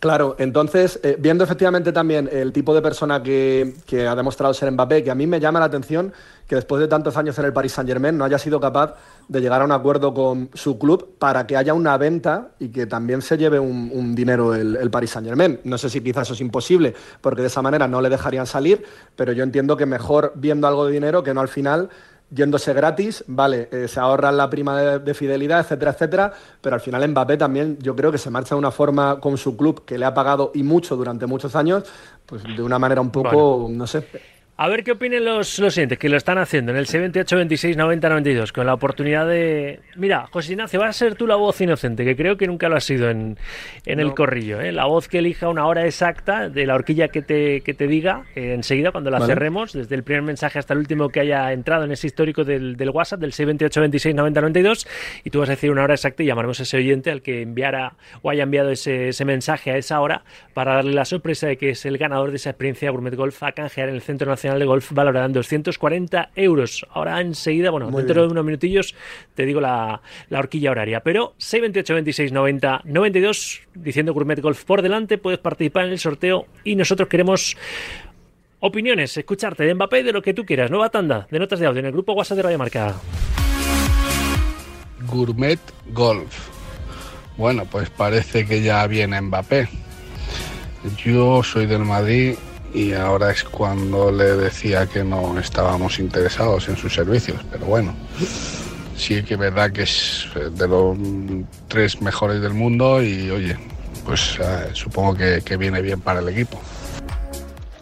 Claro, 0.02 0.36
entonces, 0.40 1.00
eh, 1.04 1.16
viendo 1.20 1.44
efectivamente 1.44 1.92
también 1.92 2.28
el 2.32 2.52
tipo 2.52 2.74
de 2.74 2.82
persona 2.82 3.22
que, 3.22 3.76
que, 3.86 4.08
ha 4.08 4.16
demostrado 4.16 4.52
ser 4.52 4.72
Mbappé, 4.72 5.04
que 5.04 5.12
a 5.12 5.16
mí 5.16 5.28
me 5.28 5.40
llama 5.40 5.60
la 5.60 5.68
atención 5.68 6.12
que 6.48 6.56
después 6.56 6.82
de 6.82 6.88
tantos 6.88 7.16
años 7.18 7.38
en 7.38 7.46
el 7.46 7.54
Paris 7.54 7.74
Saint 7.74 7.88
Germain 7.88 8.18
no 8.18 8.26
haya 8.26 8.40
sido 8.40 8.60
capaz 8.60 8.96
de 9.28 9.40
llegar 9.40 9.62
a 9.62 9.64
un 9.64 9.72
acuerdo 9.72 10.12
con 10.12 10.50
su 10.56 10.80
club 10.80 11.18
para 11.20 11.46
que 11.46 11.56
haya 11.56 11.76
una 11.76 11.96
venta 11.98 12.50
y 12.58 12.70
que 12.70 12.88
también 12.88 13.22
se 13.22 13.38
lleve 13.38 13.60
un, 13.60 14.16
dinero 14.16 14.56
el, 14.56 14.76
el, 14.76 14.90
Paris 14.90 15.12
Saint 15.12 15.28
Germain. 15.28 15.60
No 15.66 15.78
sé 15.78 15.88
si 15.88 16.02
quizás 16.02 16.24
eso 16.24 16.34
es 16.34 16.42
imposible, 16.42 16.96
porque 17.22 17.42
de 17.42 17.48
esa 17.48 17.62
manera 17.62 17.88
no 17.88 18.02
le 18.02 18.10
dejarían 18.10 18.48
salir, 18.48 18.84
pero 19.16 19.34
yo 19.34 19.44
entiendo 19.44 19.78
que 19.78 19.86
mejor 19.86 20.34
viendo 20.36 20.68
algo 20.68 20.88
de 20.88 20.94
dinero 20.94 21.22
que 21.22 21.36
no 21.36 21.42
al 21.42 21.48
final 21.48 21.90
yéndose 22.34 22.74
gratis, 22.74 23.24
vale, 23.28 23.68
eh, 23.72 23.88
se 23.88 24.00
ahorran 24.00 24.38
la 24.38 24.50
prima 24.50 24.82
de, 24.82 25.14
fidelidad, 25.14 25.60
etcétera, 25.60 25.92
etcétera, 25.92 26.34
pero 26.62 26.76
al 26.76 26.82
final 26.82 27.08
Mbappé 27.08 27.38
también 27.38 27.78
yo 27.82 27.96
creo 27.96 28.12
que 28.12 28.18
se 28.18 28.30
marcha 28.30 28.56
de 28.56 28.60
una 28.60 28.72
forma 28.72 29.20
con 29.20 29.38
su 29.38 29.58
club 29.58 29.84
que 29.86 29.98
le 29.98 30.06
ha 30.06 30.14
pagado 30.14 30.52
y 30.54 30.64
mucho 30.64 30.96
durante 30.96 31.26
muchos 31.26 31.56
años, 31.56 31.84
pues 32.26 32.44
de 32.44 32.64
una 32.64 32.80
manera 32.80 33.02
un 33.02 33.12
poco, 33.12 33.68
no 33.70 33.86
sé. 33.86 34.08
A 34.62 34.68
ver 34.68 34.84
qué 34.84 34.92
opinen 34.92 35.26
los, 35.26 35.58
los 35.58 35.74
siguientes 35.74 35.98
que 35.98 36.08
lo 36.08 36.18
están 36.18 36.38
haciendo 36.38 36.72
en 36.72 36.78
el 36.78 36.86
78, 36.86 37.36
26, 37.36 37.78
90, 37.78 38.10
92, 38.10 38.54
con 38.54 38.68
la 38.68 38.76
oportunidad 38.76 39.28
de. 39.28 39.80
Mira, 39.96 40.28
José 40.30 40.52
Ignacio, 40.52 40.80
vas 40.80 40.90
a 40.90 40.94
ser 40.94 41.16
tú 41.16 41.26
la 41.26 41.36
voz 41.36 41.60
inocente, 41.62 42.06
que 42.06 42.16
creo 42.16 42.38
que 42.38 42.46
nunca 42.46 42.70
lo 42.70 42.76
has 42.76 42.84
sido 42.84 43.10
en, 43.10 43.40
en 43.88 44.00
el 44.00 44.14
corrillo. 44.14 44.62
¿eh? 44.62 44.72
La 44.72 44.86
voz 44.86 45.08
que 45.08 45.18
elija 45.18 45.50
una 45.50 45.66
hora 45.66 45.88
exacta 45.88 46.48
de 46.48 46.68
la 46.68 46.76
horquilla 46.76 47.08
que 47.08 47.24
te, 47.24 47.62
que 47.62 47.74
te 47.74 47.88
diga 47.88 48.26
eh, 48.36 48.54
enseguida 48.54 48.92
cuando 48.92 49.10
la 49.10 49.26
cerremos, 49.26 49.74
desde 49.74 49.96
el 49.96 50.04
primer 50.04 50.22
mensaje 50.22 50.60
hasta 50.60 50.76
el 50.76 50.80
último 50.82 51.10
que 51.10 51.22
haya 51.22 51.52
entrado 51.54 51.86
en 51.86 51.92
ese 51.92 52.06
histórico 52.06 52.44
del, 52.44 52.78
del 52.78 52.92
WhatsApp, 52.92 53.20
del 53.20 53.34
628, 53.34 53.82
26, 53.82 54.14
90, 54.14 54.42
92, 54.42 54.88
y 55.24 55.32
tú 55.32 55.40
vas 55.40 55.50
a 55.50 55.54
decir 55.54 55.72
una 55.72 55.86
hora 55.86 55.96
exacta 55.96 56.22
y 56.22 56.28
llamaremos 56.28 56.60
a 56.60 56.64
ese 56.64 56.78
oyente 56.78 57.10
al 57.10 57.24
que 57.24 57.42
enviara 57.42 57.96
o 58.22 58.30
haya 58.30 58.44
enviado 58.44 58.70
ese, 58.70 59.08
ese 59.08 59.26
mensaje 59.26 59.72
a 59.72 59.78
esa 59.78 60.00
hora 60.02 60.24
para 60.54 60.76
darle 60.76 60.94
la 60.94 61.06
sorpresa 61.06 61.48
de 61.48 61.58
que 61.58 61.72
es 61.72 61.84
el 61.88 61.98
ganador 61.98 62.30
de 62.30 62.36
esa 62.36 62.52
experiencia 62.52 62.92
Gourmet 62.92 63.16
Golf 63.16 63.42
a 63.42 63.54
canjear 63.54 63.90
en 63.90 63.96
el 63.96 64.02
Centro 64.04 64.30
Nacional 64.30 64.51
de 64.60 64.66
Golf 64.66 64.92
valorada 64.92 65.26
en 65.26 65.34
240 65.34 66.32
euros. 66.36 66.86
Ahora 66.92 67.20
enseguida, 67.22 67.72
bueno, 67.72 67.90
dentro 67.92 68.22
de 68.22 68.28
unos 68.28 68.46
minutillos 68.46 68.96
te 69.36 69.46
digo 69.46 69.62
la, 69.62 70.02
la 70.30 70.40
horquilla 70.40 70.72
horaria. 70.72 71.02
Pero 71.02 71.34
628 71.38 71.94
26 71.94 72.32
90 72.32 72.82
92, 72.86 73.62
diciendo 73.76 74.14
Gourmet 74.14 74.40
Golf 74.42 74.64
por 74.66 74.82
delante, 74.82 75.18
puedes 75.18 75.40
participar 75.40 75.86
en 75.86 75.92
el 75.92 76.00
sorteo 76.00 76.48
y 76.64 76.76
nosotros 76.76 77.10
queremos 77.10 77.56
opiniones, 78.60 79.18
escucharte 79.18 79.64
de 79.64 79.74
Mbappé 79.74 80.04
de 80.04 80.14
lo 80.14 80.22
que 80.22 80.34
tú 80.34 80.46
quieras. 80.46 80.72
Nueva 80.72 80.90
tanda 80.90 81.28
de 81.30 81.40
notas 81.40 81.60
de 81.60 81.66
audio 81.66 81.80
en 81.80 81.88
el 81.88 81.92
grupo 81.92 82.14
WhatsApp 82.14 82.38
de 82.38 82.44
Radio 82.44 82.58
Marca. 82.58 82.96
Gourmet 85.08 85.60
Golf. 85.88 86.50
Bueno, 87.38 87.66
pues 87.66 87.90
parece 87.90 88.46
que 88.46 88.62
ya 88.62 88.86
viene 88.88 89.20
Mbappé. 89.20 89.68
Yo 91.04 91.44
soy 91.44 91.66
del 91.66 91.86
Madrid 91.86 92.36
y 92.74 92.94
ahora 92.94 93.32
es 93.32 93.44
cuando 93.44 94.12
le 94.12 94.36
decía 94.36 94.86
que 94.88 95.04
no 95.04 95.38
estábamos 95.40 96.00
interesados 96.00 96.70
en 96.70 96.78
sus 96.78 96.94
servicios. 96.94 97.40
Pero 97.52 97.66
bueno, 97.66 97.94
sí 98.96 99.24
que 99.24 99.34
es 99.34 99.40
verdad 99.40 99.72
que 99.72 99.84
es 99.84 100.28
de 100.52 100.68
los 100.68 100.98
tres 101.68 102.02
mejores 102.02 102.42
del 102.42 102.54
mundo 102.54 103.02
y 103.02 103.30
oye, 103.30 103.58
pues 104.06 104.38
eh, 104.40 104.70
supongo 104.74 105.16
que, 105.16 105.42
que, 105.44 105.58
viene 105.58 105.82
bien 105.82 106.00
para 106.00 106.20
el 106.20 106.30
equipo. 106.30 106.60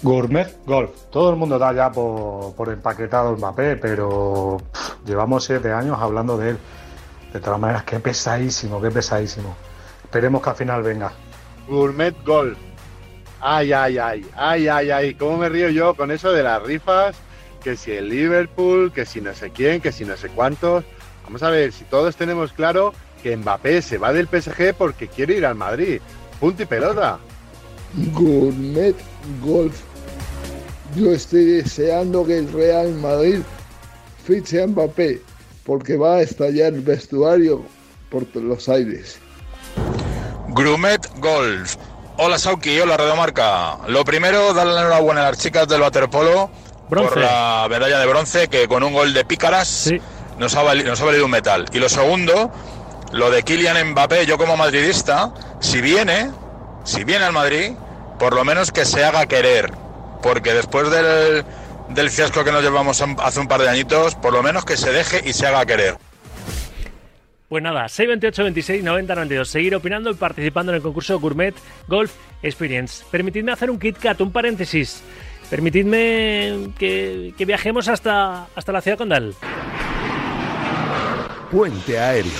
Gourmet 0.01 0.57
Golf. 0.65 0.91
Todo 1.11 1.29
el 1.29 1.35
mundo 1.35 1.59
da 1.59 1.73
ya 1.73 1.91
por, 1.91 2.55
por 2.55 2.69
empaquetado 2.69 3.31
el 3.31 3.37
Mbappé, 3.37 3.75
pero 3.75 4.57
llevamos 5.05 5.43
siete 5.43 5.71
años 5.71 5.97
hablando 5.99 6.37
de 6.37 6.51
él. 6.51 6.57
De 7.33 7.39
todas 7.39 7.59
maneras, 7.59 7.83
qué 7.83 7.99
pesadísimo, 7.99 8.81
qué 8.81 8.89
pesadísimo. 8.89 9.55
Esperemos 10.03 10.41
que 10.41 10.49
al 10.49 10.55
final 10.55 10.81
venga. 10.81 11.11
Gourmet 11.67 12.15
Golf 12.25 12.57
Ay, 13.41 13.71
ay, 13.71 13.97
ay, 13.97 14.25
ay, 14.35 14.67
ay, 14.67 14.91
ay, 14.91 15.13
cómo 15.15 15.37
me 15.37 15.49
río 15.49 15.69
yo 15.69 15.93
con 15.95 16.11
eso 16.11 16.31
de 16.31 16.43
las 16.43 16.61
rifas, 16.63 17.15
que 17.63 17.77
si 17.77 17.91
el 17.91 18.09
Liverpool, 18.09 18.91
que 18.91 19.05
si 19.05 19.21
no 19.21 19.33
sé 19.33 19.51
quién, 19.51 19.81
que 19.81 19.91
si 19.91 20.05
no 20.05 20.17
sé 20.17 20.29
cuántos. 20.29 20.83
Vamos 21.23 21.43
a 21.43 21.49
ver, 21.49 21.71
si 21.71 21.85
todos 21.85 22.15
tenemos 22.15 22.51
claro 22.53 22.93
que 23.23 23.35
Mbappé 23.37 23.81
se 23.81 23.97
va 23.97 24.11
del 24.11 24.27
PSG 24.27 24.73
porque 24.77 25.07
quiere 25.07 25.37
ir 25.37 25.45
al 25.45 25.55
Madrid. 25.55 26.01
Punto 26.39 26.63
y 26.63 26.65
pelota. 26.65 27.19
Gourmet 28.13 28.95
Golf. 29.41 29.81
Yo 30.95 31.11
estoy 31.11 31.45
deseando 31.45 32.25
que 32.25 32.39
el 32.39 32.51
Real 32.51 32.93
Madrid 32.95 33.39
fiche 34.25 34.61
a 34.61 34.67
Mbappé 34.67 35.21
porque 35.63 35.97
va 35.97 36.15
a 36.15 36.21
estallar 36.21 36.73
el 36.73 36.81
vestuario 36.81 37.63
por 38.09 38.35
los 38.35 38.67
aires. 38.67 39.19
Grumet 40.49 41.07
Golf 41.19 41.75
Hola 42.21 42.37
Sauki, 42.37 42.77
hola 42.81 42.97
Marca. 43.15 43.77
Lo 43.87 44.03
primero, 44.03 44.53
darle 44.53 44.73
la 44.73 44.81
enhorabuena 44.81 45.21
a 45.21 45.29
las 45.31 45.37
chicas 45.37 45.69
del 45.69 45.81
waterpolo 45.81 46.49
Bronce. 46.89 47.09
por 47.13 47.19
la 47.21 47.65
medalla 47.69 47.97
de 47.97 48.05
bronce 48.07 48.47
que 48.49 48.67
con 48.67 48.83
un 48.83 48.91
gol 48.91 49.13
de 49.13 49.23
Pícaras 49.23 49.87
nos, 50.37 50.53
ha 50.55 50.63
vali- 50.63 50.83
nos 50.83 50.99
ha 50.99 51.05
valido 51.05 51.23
un 51.23 51.31
metal. 51.31 51.65
Y 51.71 51.79
lo 51.79 51.87
segundo, 51.87 52.51
lo 53.13 53.31
de 53.31 53.43
Kylian 53.43 53.91
Mbappé, 53.91 54.25
yo 54.25 54.37
como 54.37 54.57
madridista, 54.57 55.31
si 55.61 55.79
viene, 55.79 56.29
si 56.83 57.05
viene 57.05 57.23
al 57.23 57.31
Madrid, 57.31 57.71
por 58.19 58.33
lo 58.35 58.43
menos 58.43 58.71
que 58.73 58.83
se 58.83 59.05
haga 59.05 59.25
querer, 59.25 59.71
porque 60.21 60.53
después 60.53 60.89
del, 60.91 61.45
del 61.87 62.09
fiasco 62.09 62.43
que 62.43 62.51
nos 62.51 62.61
llevamos 62.63 63.01
hace 63.01 63.39
un 63.39 63.47
par 63.47 63.61
de 63.61 63.69
añitos, 63.69 64.15
por 64.15 64.33
lo 64.33 64.43
menos 64.43 64.65
que 64.65 64.75
se 64.75 64.91
deje 64.91 65.21
y 65.23 65.31
se 65.31 65.47
haga 65.47 65.65
querer. 65.65 65.97
Pues 67.49 67.63
nada, 67.63 67.89
628 67.89 68.43
26 68.43 68.83
90 68.83 69.15
92. 69.15 69.49
Seguir 69.49 69.75
opinando 69.75 70.11
y 70.11 70.13
participando 70.13 70.71
en 70.71 70.75
el 70.75 70.81
concurso 70.83 71.19
Gourmet 71.19 71.55
Golf 71.87 72.13
Experience. 72.43 73.03
Permitidme 73.09 73.51
hacer 73.51 73.71
un 73.71 73.79
Kit 73.79 73.97
Kat, 73.97 74.21
un 74.21 74.31
paréntesis. 74.31 75.03
Permitidme 75.49 76.69
que, 76.77 77.33
que 77.35 77.45
viajemos 77.45 77.87
hasta, 77.87 78.45
hasta 78.55 78.71
la 78.71 78.81
ciudad 78.81 78.99
condal. 78.99 79.33
Puente 81.49 81.97
Aéreo. 81.97 82.31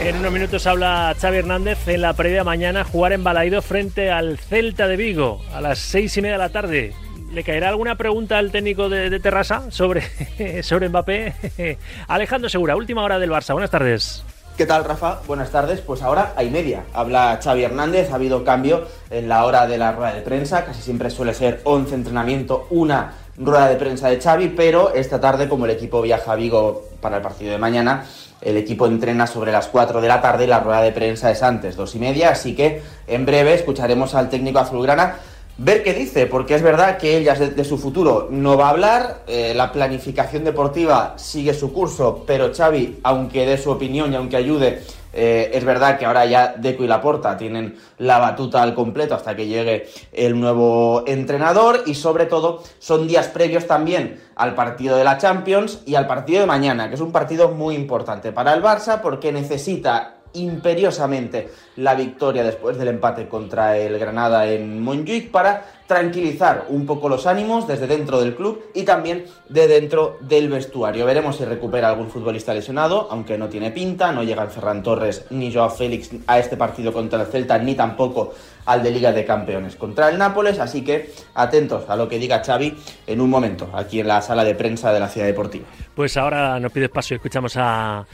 En 0.00 0.16
unos 0.18 0.32
minutos 0.32 0.64
habla 0.68 1.16
Xavi 1.20 1.38
Hernández 1.38 1.88
en 1.88 2.02
la 2.02 2.12
previa 2.12 2.44
mañana 2.44 2.84
jugar 2.84 3.12
en 3.12 3.24
Balaido 3.24 3.60
frente 3.62 4.12
al 4.12 4.38
Celta 4.38 4.86
de 4.86 4.96
Vigo 4.96 5.42
a 5.52 5.60
las 5.60 5.80
seis 5.80 6.16
y 6.16 6.22
media 6.22 6.34
de 6.34 6.38
la 6.38 6.50
tarde. 6.50 6.94
¿Le 7.36 7.44
caerá 7.44 7.68
alguna 7.68 7.96
pregunta 7.96 8.38
al 8.38 8.50
técnico 8.50 8.88
de, 8.88 9.10
de 9.10 9.20
Terrassa 9.20 9.70
sobre, 9.70 10.02
sobre 10.62 10.88
Mbappé? 10.88 11.76
Alejandro 12.08 12.48
Segura, 12.48 12.76
última 12.76 13.02
hora 13.02 13.18
del 13.18 13.30
Barça. 13.30 13.52
Buenas 13.52 13.70
tardes. 13.70 14.24
¿Qué 14.56 14.64
tal, 14.64 14.84
Rafa? 14.84 15.20
Buenas 15.26 15.50
tardes. 15.50 15.82
Pues 15.82 16.00
ahora 16.00 16.32
hay 16.34 16.48
media. 16.48 16.84
Habla 16.94 17.38
Xavi 17.44 17.62
Hernández. 17.62 18.10
Ha 18.10 18.14
habido 18.14 18.42
cambio 18.42 18.86
en 19.10 19.28
la 19.28 19.44
hora 19.44 19.66
de 19.66 19.76
la 19.76 19.92
rueda 19.92 20.14
de 20.14 20.22
prensa. 20.22 20.64
Casi 20.64 20.80
siempre 20.80 21.10
suele 21.10 21.34
ser 21.34 21.60
11 21.64 21.94
entrenamiento, 21.94 22.68
una 22.70 23.12
rueda 23.36 23.68
de 23.68 23.76
prensa 23.76 24.08
de 24.08 24.18
Xavi, 24.18 24.54
pero 24.56 24.94
esta 24.94 25.20
tarde, 25.20 25.46
como 25.46 25.66
el 25.66 25.72
equipo 25.72 26.00
viaja 26.00 26.32
a 26.32 26.36
Vigo 26.36 26.84
para 27.02 27.18
el 27.18 27.22
partido 27.22 27.52
de 27.52 27.58
mañana, 27.58 28.06
el 28.40 28.56
equipo 28.56 28.86
entrena 28.86 29.26
sobre 29.26 29.52
las 29.52 29.66
4 29.66 30.00
de 30.00 30.08
la 30.08 30.22
tarde 30.22 30.44
y 30.44 30.46
la 30.46 30.60
rueda 30.60 30.80
de 30.80 30.92
prensa 30.92 31.30
es 31.30 31.42
antes, 31.42 31.76
dos 31.76 31.94
y 31.94 31.98
media, 31.98 32.30
así 32.30 32.54
que 32.54 32.80
en 33.06 33.26
breve 33.26 33.52
escucharemos 33.52 34.14
al 34.14 34.30
técnico 34.30 34.58
azulgrana 34.58 35.16
ver 35.58 35.82
qué 35.82 35.94
dice, 35.94 36.26
porque 36.26 36.54
es 36.54 36.62
verdad 36.62 36.98
que 36.98 37.20
de, 37.20 37.50
de 37.50 37.64
su 37.64 37.78
futuro 37.78 38.28
no 38.30 38.56
va 38.56 38.66
a 38.66 38.70
hablar, 38.70 39.22
eh, 39.26 39.54
la 39.54 39.72
planificación 39.72 40.44
deportiva 40.44 41.14
sigue 41.16 41.54
su 41.54 41.72
curso, 41.72 42.24
pero 42.26 42.52
Xavi, 42.54 43.00
aunque 43.02 43.46
dé 43.46 43.56
su 43.56 43.70
opinión 43.70 44.12
y 44.12 44.16
aunque 44.16 44.36
ayude, 44.36 44.82
eh, 45.18 45.50
es 45.54 45.64
verdad 45.64 45.98
que 45.98 46.04
ahora 46.04 46.26
ya 46.26 46.54
Deco 46.58 46.84
y 46.84 46.86
Laporta 46.86 47.38
tienen 47.38 47.78
la 47.96 48.18
batuta 48.18 48.62
al 48.62 48.74
completo 48.74 49.14
hasta 49.14 49.34
que 49.34 49.46
llegue 49.46 49.88
el 50.12 50.38
nuevo 50.38 51.04
entrenador 51.06 51.84
y 51.86 51.94
sobre 51.94 52.26
todo 52.26 52.62
son 52.78 53.08
días 53.08 53.28
previos 53.28 53.66
también 53.66 54.20
al 54.36 54.54
partido 54.54 54.98
de 54.98 55.04
la 55.04 55.16
Champions 55.16 55.80
y 55.86 55.94
al 55.94 56.06
partido 56.06 56.40
de 56.40 56.46
mañana, 56.46 56.90
que 56.90 56.96
es 56.96 57.00
un 57.00 57.12
partido 57.12 57.48
muy 57.48 57.74
importante 57.74 58.30
para 58.30 58.52
el 58.52 58.62
Barça 58.62 59.00
porque 59.00 59.32
necesita 59.32 60.15
imperiosamente 60.36 61.48
la 61.76 61.94
victoria 61.94 62.44
después 62.44 62.78
del 62.78 62.88
empate 62.88 63.28
contra 63.28 63.76
el 63.76 63.98
Granada 63.98 64.46
en 64.46 64.82
Montjuic 64.82 65.30
para 65.30 65.64
tranquilizar 65.86 66.66
un 66.68 66.84
poco 66.84 67.08
los 67.08 67.26
ánimos 67.26 67.68
desde 67.68 67.86
dentro 67.86 68.20
del 68.20 68.34
club 68.34 68.64
y 68.74 68.82
también 68.82 69.24
de 69.48 69.68
dentro 69.68 70.18
del 70.20 70.48
vestuario. 70.48 71.06
Veremos 71.06 71.36
si 71.36 71.44
recupera 71.44 71.88
algún 71.88 72.10
futbolista 72.10 72.52
lesionado, 72.52 73.06
aunque 73.10 73.38
no 73.38 73.48
tiene 73.48 73.70
pinta, 73.70 74.10
no 74.10 74.24
llegan 74.24 74.50
Ferran 74.50 74.82
Torres 74.82 75.26
ni 75.30 75.52
Joao 75.52 75.70
Félix 75.70 76.10
a 76.26 76.38
este 76.38 76.56
partido 76.56 76.92
contra 76.92 77.20
el 77.20 77.26
Celta, 77.28 77.58
ni 77.58 77.74
tampoco 77.74 78.34
al 78.64 78.82
de 78.82 78.90
Liga 78.90 79.12
de 79.12 79.24
Campeones 79.24 79.76
contra 79.76 80.08
el 80.08 80.18
Nápoles, 80.18 80.58
así 80.58 80.82
que 80.82 81.12
atentos 81.34 81.88
a 81.88 81.94
lo 81.94 82.08
que 82.08 82.18
diga 82.18 82.42
Xavi 82.44 82.76
en 83.06 83.20
un 83.20 83.30
momento, 83.30 83.70
aquí 83.72 84.00
en 84.00 84.08
la 84.08 84.20
sala 84.22 84.42
de 84.42 84.56
prensa 84.56 84.92
de 84.92 84.98
la 84.98 85.08
Ciudad 85.08 85.28
Deportiva. 85.28 85.66
Pues 85.94 86.16
ahora 86.16 86.58
nos 86.58 86.72
pides 86.72 86.88
paso 86.88 87.14
y 87.14 87.16
escuchamos 87.16 87.56
al 87.56 88.06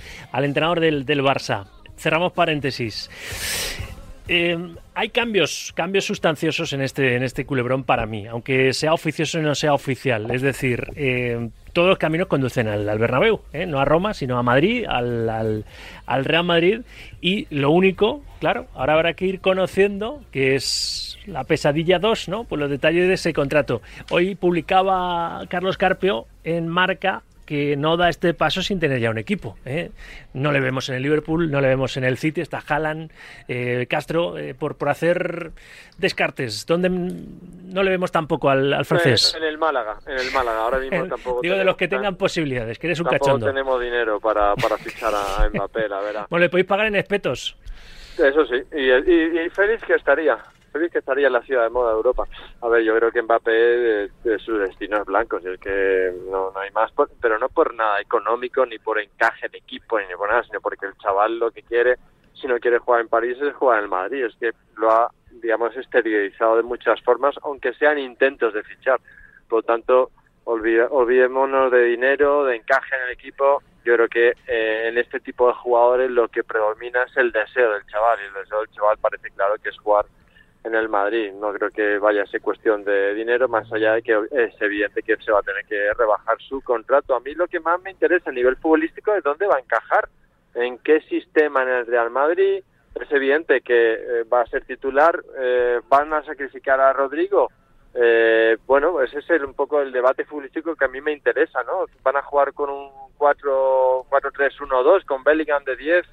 entrenador 0.45 0.81
del 0.81 1.23
Barça. 1.23 1.64
Cerramos 2.02 2.32
paréntesis. 2.32 3.09
Eh, 4.26 4.59
hay 4.92 5.11
cambios, 5.11 5.73
cambios 5.76 6.04
sustanciosos 6.04 6.73
en 6.73 6.80
este, 6.80 7.14
en 7.14 7.23
este 7.23 7.47
culebrón 7.47 7.85
para 7.85 8.06
mí, 8.06 8.26
aunque 8.26 8.73
sea 8.73 8.92
oficioso 8.92 9.38
y 9.38 9.42
no 9.42 9.54
sea 9.54 9.73
oficial. 9.73 10.28
Es 10.32 10.42
decir, 10.42 10.85
eh, 10.97 11.49
todos 11.73 11.88
los 11.88 11.99
caminos 11.99 12.26
conducen 12.26 12.66
al, 12.66 12.88
al 12.88 12.99
Bernabéu, 12.99 13.42
¿eh? 13.52 13.66
no 13.66 13.78
a 13.78 13.85
Roma, 13.85 14.14
sino 14.14 14.37
a 14.37 14.42
Madrid, 14.42 14.85
al, 14.88 15.28
al, 15.28 15.64
al, 16.06 16.25
Real 16.25 16.44
Madrid. 16.44 16.80
Y 17.21 17.47
lo 17.50 17.71
único, 17.71 18.25
claro, 18.40 18.66
ahora 18.75 18.94
habrá 18.94 19.14
que 19.14 19.26
ir 19.26 19.40
conociendo 19.40 20.23
que 20.32 20.56
es 20.56 21.21
la 21.26 21.44
pesadilla 21.44 22.00
2, 22.00 22.28
¿no? 22.28 22.44
Pues 22.44 22.59
los 22.59 22.68
detalles 22.68 23.06
de 23.06 23.14
ese 23.14 23.32
contrato. 23.32 23.80
Hoy 24.11 24.35
publicaba 24.35 25.44
Carlos 25.49 25.78
Carpio 25.78 26.26
en 26.42 26.66
Marca 26.66 27.23
que 27.52 27.76
no 27.76 27.99
da 27.99 28.09
este 28.09 28.32
paso 28.32 28.62
sin 28.62 28.80
tener 28.80 28.99
ya 28.99 29.11
un 29.11 29.18
equipo. 29.18 29.59
¿eh? 29.66 29.90
No 30.32 30.52
le 30.52 30.61
vemos 30.61 30.88
en 30.88 30.94
el 30.94 31.02
Liverpool, 31.02 31.50
no 31.50 31.61
le 31.61 31.68
vemos 31.68 31.99
en 31.99 32.04
el 32.04 32.16
City, 32.16 32.40
está 32.40 32.62
Haaland, 32.66 33.11
eh, 33.47 33.87
Castro, 33.90 34.38
eh, 34.38 34.54
por, 34.54 34.76
por 34.76 34.88
hacer 34.88 35.50
descartes. 35.99 36.64
¿Dónde 36.64 36.88
no 36.88 37.82
le 37.82 37.90
vemos 37.90 38.11
tampoco 38.11 38.49
al, 38.49 38.73
al 38.73 38.87
francés? 38.87 39.35
En 39.37 39.44
el 39.44 39.59
Málaga, 39.59 39.99
en 40.06 40.18
el 40.18 40.30
Málaga. 40.32 40.61
Ahora 40.61 40.78
mismo 40.78 41.06
tampoco. 41.06 41.42
Digo, 41.42 41.56
de 41.56 41.64
los 41.64 41.76
que 41.76 41.88
tengan 41.88 42.16
posibilidades, 42.16 42.78
que 42.78 42.87
eres 42.87 43.00
un 43.00 43.04
tampoco 43.04 43.26
cachondo. 43.26 43.47
tenemos 43.47 43.78
dinero 43.78 44.18
para, 44.18 44.54
para 44.56 44.78
fichar 44.78 45.12
a 45.14 45.50
Mbappé, 45.52 45.90
la 45.90 46.00
verdad. 46.00 46.26
Bueno, 46.30 46.44
le 46.44 46.49
podéis 46.49 46.66
pagar 46.66 46.87
en 46.87 46.97
espetos. 46.97 47.54
Eso 48.16 48.47
sí. 48.47 48.62
Y, 48.75 48.90
y, 48.90 49.44
y 49.44 49.50
Félix 49.50 49.85
que 49.85 49.94
estaría. 49.97 50.38
Que 50.73 50.99
estaría 50.99 51.31
la 51.31 51.43
ciudad 51.43 51.62
de 51.62 51.71
moda 51.71 51.91
de 51.91 51.97
Europa. 51.97 52.25
A 52.61 52.69
ver, 52.69 52.83
yo 52.83 52.97
creo 52.97 53.12
que 53.12 53.23
Mbappé 53.23 53.50
de, 53.50 54.11
de 54.25 54.38
su 54.41 54.59
destino 54.59 54.97
es 54.99 55.05
blanco, 55.05 55.38
si 55.41 55.49
es 55.49 55.61
que 55.61 56.12
no, 56.29 56.50
no 56.50 56.59
hay 56.59 56.71
más, 56.73 56.91
por, 56.93 57.09
pero 57.21 57.38
no 57.38 57.49
por 57.49 57.73
nada 57.75 58.00
económico, 58.00 58.67
ni 58.67 58.79
por 58.79 58.99
encaje 58.99 59.49
de 59.49 59.59
equipo, 59.59 59.99
ni 60.00 60.07
por 60.17 60.29
nada, 60.29 60.43
sino 60.43 60.61
porque 60.61 60.87
el 60.87 60.97
chaval 60.99 61.38
lo 61.38 61.50
que 61.50 61.62
quiere, 61.62 61.97
si 62.35 62.47
no 62.47 62.59
quiere 62.59 62.79
jugar 62.79 63.00
en 63.00 63.09
París, 63.09 63.38
es 63.41 63.55
jugar 63.55 63.85
en 63.85 63.91
Madrid. 63.91 64.25
Es 64.25 64.35
que 64.37 64.50
lo 64.76 64.91
ha, 64.91 65.11
digamos, 65.31 65.75
esterilizado 65.76 66.57
de 66.57 66.62
muchas 66.62 67.00
formas, 67.02 67.37
aunque 67.43 67.73
sean 67.75 67.99
intentos 67.99 68.52
de 68.52 68.64
fichar. 68.64 69.00
Por 69.49 69.61
lo 69.61 69.62
tanto, 69.62 70.11
olvidémonos 70.45 71.71
de 71.71 71.85
dinero, 71.85 72.45
de 72.45 72.57
encaje 72.57 72.97
en 72.97 73.02
el 73.02 73.11
equipo. 73.12 73.62
Yo 73.85 73.95
creo 73.95 74.09
que 74.09 74.35
eh, 74.49 74.88
en 74.88 74.99
este 74.99 75.21
tipo 75.21 75.47
de 75.47 75.55
jugadores 75.55 76.11
lo 76.11 76.29
que 76.29 76.43
predomina 76.43 77.05
es 77.05 77.17
el 77.17 77.31
deseo 77.31 77.73
del 77.73 77.87
chaval, 77.87 78.19
y 78.21 78.26
el 78.26 78.35
deseo 78.35 78.61
del 78.61 78.71
chaval 78.71 78.99
parece 78.99 79.31
claro 79.31 79.55
que 79.62 79.69
es 79.69 79.79
jugar 79.79 80.07
en 80.64 80.75
el 80.75 80.88
Madrid. 80.88 81.33
No 81.33 81.52
creo 81.52 81.71
que 81.71 81.99
vaya 81.99 82.23
a 82.23 82.26
ser 82.26 82.40
cuestión 82.40 82.85
de 82.85 83.14
dinero, 83.14 83.49
más 83.49 83.71
allá 83.73 83.95
de 83.95 84.02
que 84.02 84.12
es 84.31 84.61
evidente 84.61 85.02
que 85.02 85.16
se 85.16 85.33
va 85.33 85.40
a 85.40 85.42
tener 85.42 85.64
que 85.64 85.92
rebajar 85.95 86.37
su 86.40 86.61
contrato. 86.62 87.14
A 87.14 87.21
mí 87.21 87.35
lo 87.35 87.49
que 87.49 87.61
más 87.61 87.81
me 87.83 87.90
interesa 87.90 88.31
a 88.31 88.33
nivel 88.33 88.57
futbolístico 88.57 89.14
es 89.14 89.25
dónde 89.25 89.47
va 89.47 89.57
a 89.57 89.61
encajar, 89.61 90.09
en 90.54 90.78
qué 90.78 91.00
sistema 91.02 91.62
en 91.62 91.69
el 91.69 91.87
Real 91.87 92.11
Madrid. 92.11 92.62
Es 92.95 93.11
evidente 93.11 93.62
que 93.62 93.95
eh, 93.95 94.25
va 94.25 94.42
a 94.42 94.47
ser 94.47 94.64
titular. 94.64 95.19
Eh, 95.38 95.81
¿Van 95.88 96.12
a 96.12 96.23
sacrificar 96.25 96.78
a 96.78 96.92
Rodrigo? 96.92 97.50
Eh, 97.95 98.59
bueno, 98.66 99.00
ese 99.00 99.19
es 99.19 99.42
un 99.42 99.54
poco 99.54 99.81
el 99.81 99.92
debate 99.92 100.25
futbolístico 100.25 100.76
que 100.76 100.85
a 100.85 100.88
mí 100.88 101.00
me 101.00 101.12
interesa, 101.12 101.62
¿no? 101.64 101.87
¿Van 102.02 102.16
a 102.16 102.23
jugar 102.23 102.52
con 102.52 102.71
un 102.71 102.90
4-3-1-2, 103.19 105.04
con 105.04 105.25
Bellingham 105.25 105.64
de 105.64 105.76
10, 105.76 106.07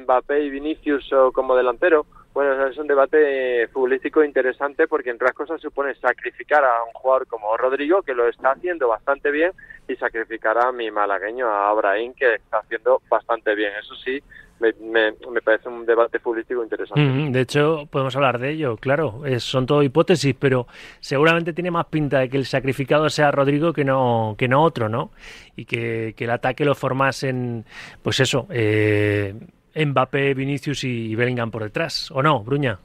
Mbappé 0.00 0.40
y 0.40 0.50
Vinicius 0.50 1.08
como 1.32 1.56
delantero? 1.56 2.06
Bueno, 2.34 2.66
es 2.66 2.78
un 2.78 2.86
debate 2.86 3.68
futbolístico 3.68 4.24
interesante 4.24 4.88
porque 4.88 5.10
entre 5.10 5.26
otras 5.26 5.36
cosas 5.36 5.60
supone 5.60 5.94
sacrificar 5.96 6.64
a 6.64 6.82
un 6.84 6.92
jugador 6.94 7.26
como 7.26 7.56
Rodrigo, 7.56 8.02
que 8.02 8.14
lo 8.14 8.26
está 8.26 8.52
haciendo 8.52 8.88
bastante 8.88 9.30
bien, 9.30 9.52
y 9.86 9.96
sacrificar 9.96 10.56
a 10.58 10.72
mi 10.72 10.90
malagueño, 10.90 11.46
a 11.46 11.68
Abraham, 11.68 12.14
que 12.14 12.36
está 12.36 12.58
haciendo 12.58 13.02
bastante 13.10 13.54
bien. 13.54 13.72
Eso 13.78 13.94
sí, 13.96 14.22
me, 14.60 15.12
me, 15.30 15.42
parece 15.42 15.68
un 15.68 15.84
debate 15.84 16.18
futbolístico 16.20 16.62
interesante. 16.62 17.02
De 17.02 17.40
hecho, 17.40 17.86
podemos 17.90 18.14
hablar 18.16 18.38
de 18.38 18.50
ello, 18.50 18.76
claro, 18.76 19.22
son 19.38 19.66
todo 19.66 19.82
hipótesis, 19.82 20.34
pero 20.38 20.66
seguramente 21.00 21.52
tiene 21.52 21.70
más 21.70 21.86
pinta 21.86 22.20
de 22.20 22.30
que 22.30 22.36
el 22.36 22.46
sacrificado 22.46 23.10
sea 23.10 23.30
Rodrigo 23.30 23.72
que 23.72 23.84
no, 23.84 24.36
que 24.38 24.48
no 24.48 24.62
otro, 24.62 24.88
¿no? 24.88 25.10
Y 25.56 25.64
que, 25.64 26.14
que 26.16 26.24
el 26.24 26.30
ataque 26.30 26.64
lo 26.64 26.74
formasen, 26.74 27.64
pues 28.02 28.20
eso, 28.20 28.46
eh, 28.50 29.34
Mbappé, 29.74 30.34
Vinicius 30.34 30.84
y 30.84 31.14
Bellingham 31.14 31.50
por 31.50 31.62
detrás, 31.62 32.10
¿o 32.10 32.22
no, 32.22 32.42
Bruña? 32.42 32.78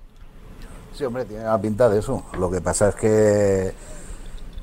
Sí, 0.93 1.03
hombre, 1.03 1.25
tiene 1.25 1.43
la 1.43 1.61
pinta 1.61 1.89
de 1.89 1.99
eso. 1.99 2.25
Lo 2.39 2.49
que 2.49 2.59
pasa 2.61 2.89
es 2.89 2.95
que 2.95 3.71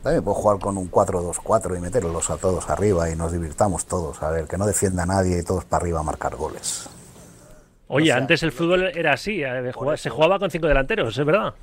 también 0.03 0.25
puedo 0.25 0.35
jugar 0.35 0.59
con 0.59 0.77
un 0.77 0.91
4-2-4 0.91 1.79
y 1.79 1.81
meterlos 1.81 2.29
a 2.31 2.37
todos 2.37 2.69
arriba 2.69 3.09
y 3.09 3.17
nos 3.17 3.33
divirtamos 3.33 3.87
todos. 3.87 4.23
A 4.23 4.31
ver, 4.31 4.47
que 4.47 4.59
no 4.59 4.67
defienda 4.67 5.05
a 5.05 5.07
nadie 5.07 5.39
y 5.39 5.43
todos 5.45 5.65
para 5.65 5.83
arriba 5.83 6.01
a 6.01 6.03
marcar 6.03 6.35
goles. 6.35 6.89
Oye, 7.87 8.11
o 8.11 8.15
sea, 8.15 8.17
antes 8.17 8.43
el 8.43 8.53
fútbol 8.53 8.85
era 8.95 9.13
así, 9.13 9.43
eh, 9.43 9.73
se 9.97 10.11
jugaba 10.11 10.39
con 10.39 10.51
cinco 10.51 10.67
delanteros, 10.67 11.17
es 11.17 11.25
verdad. 11.25 11.55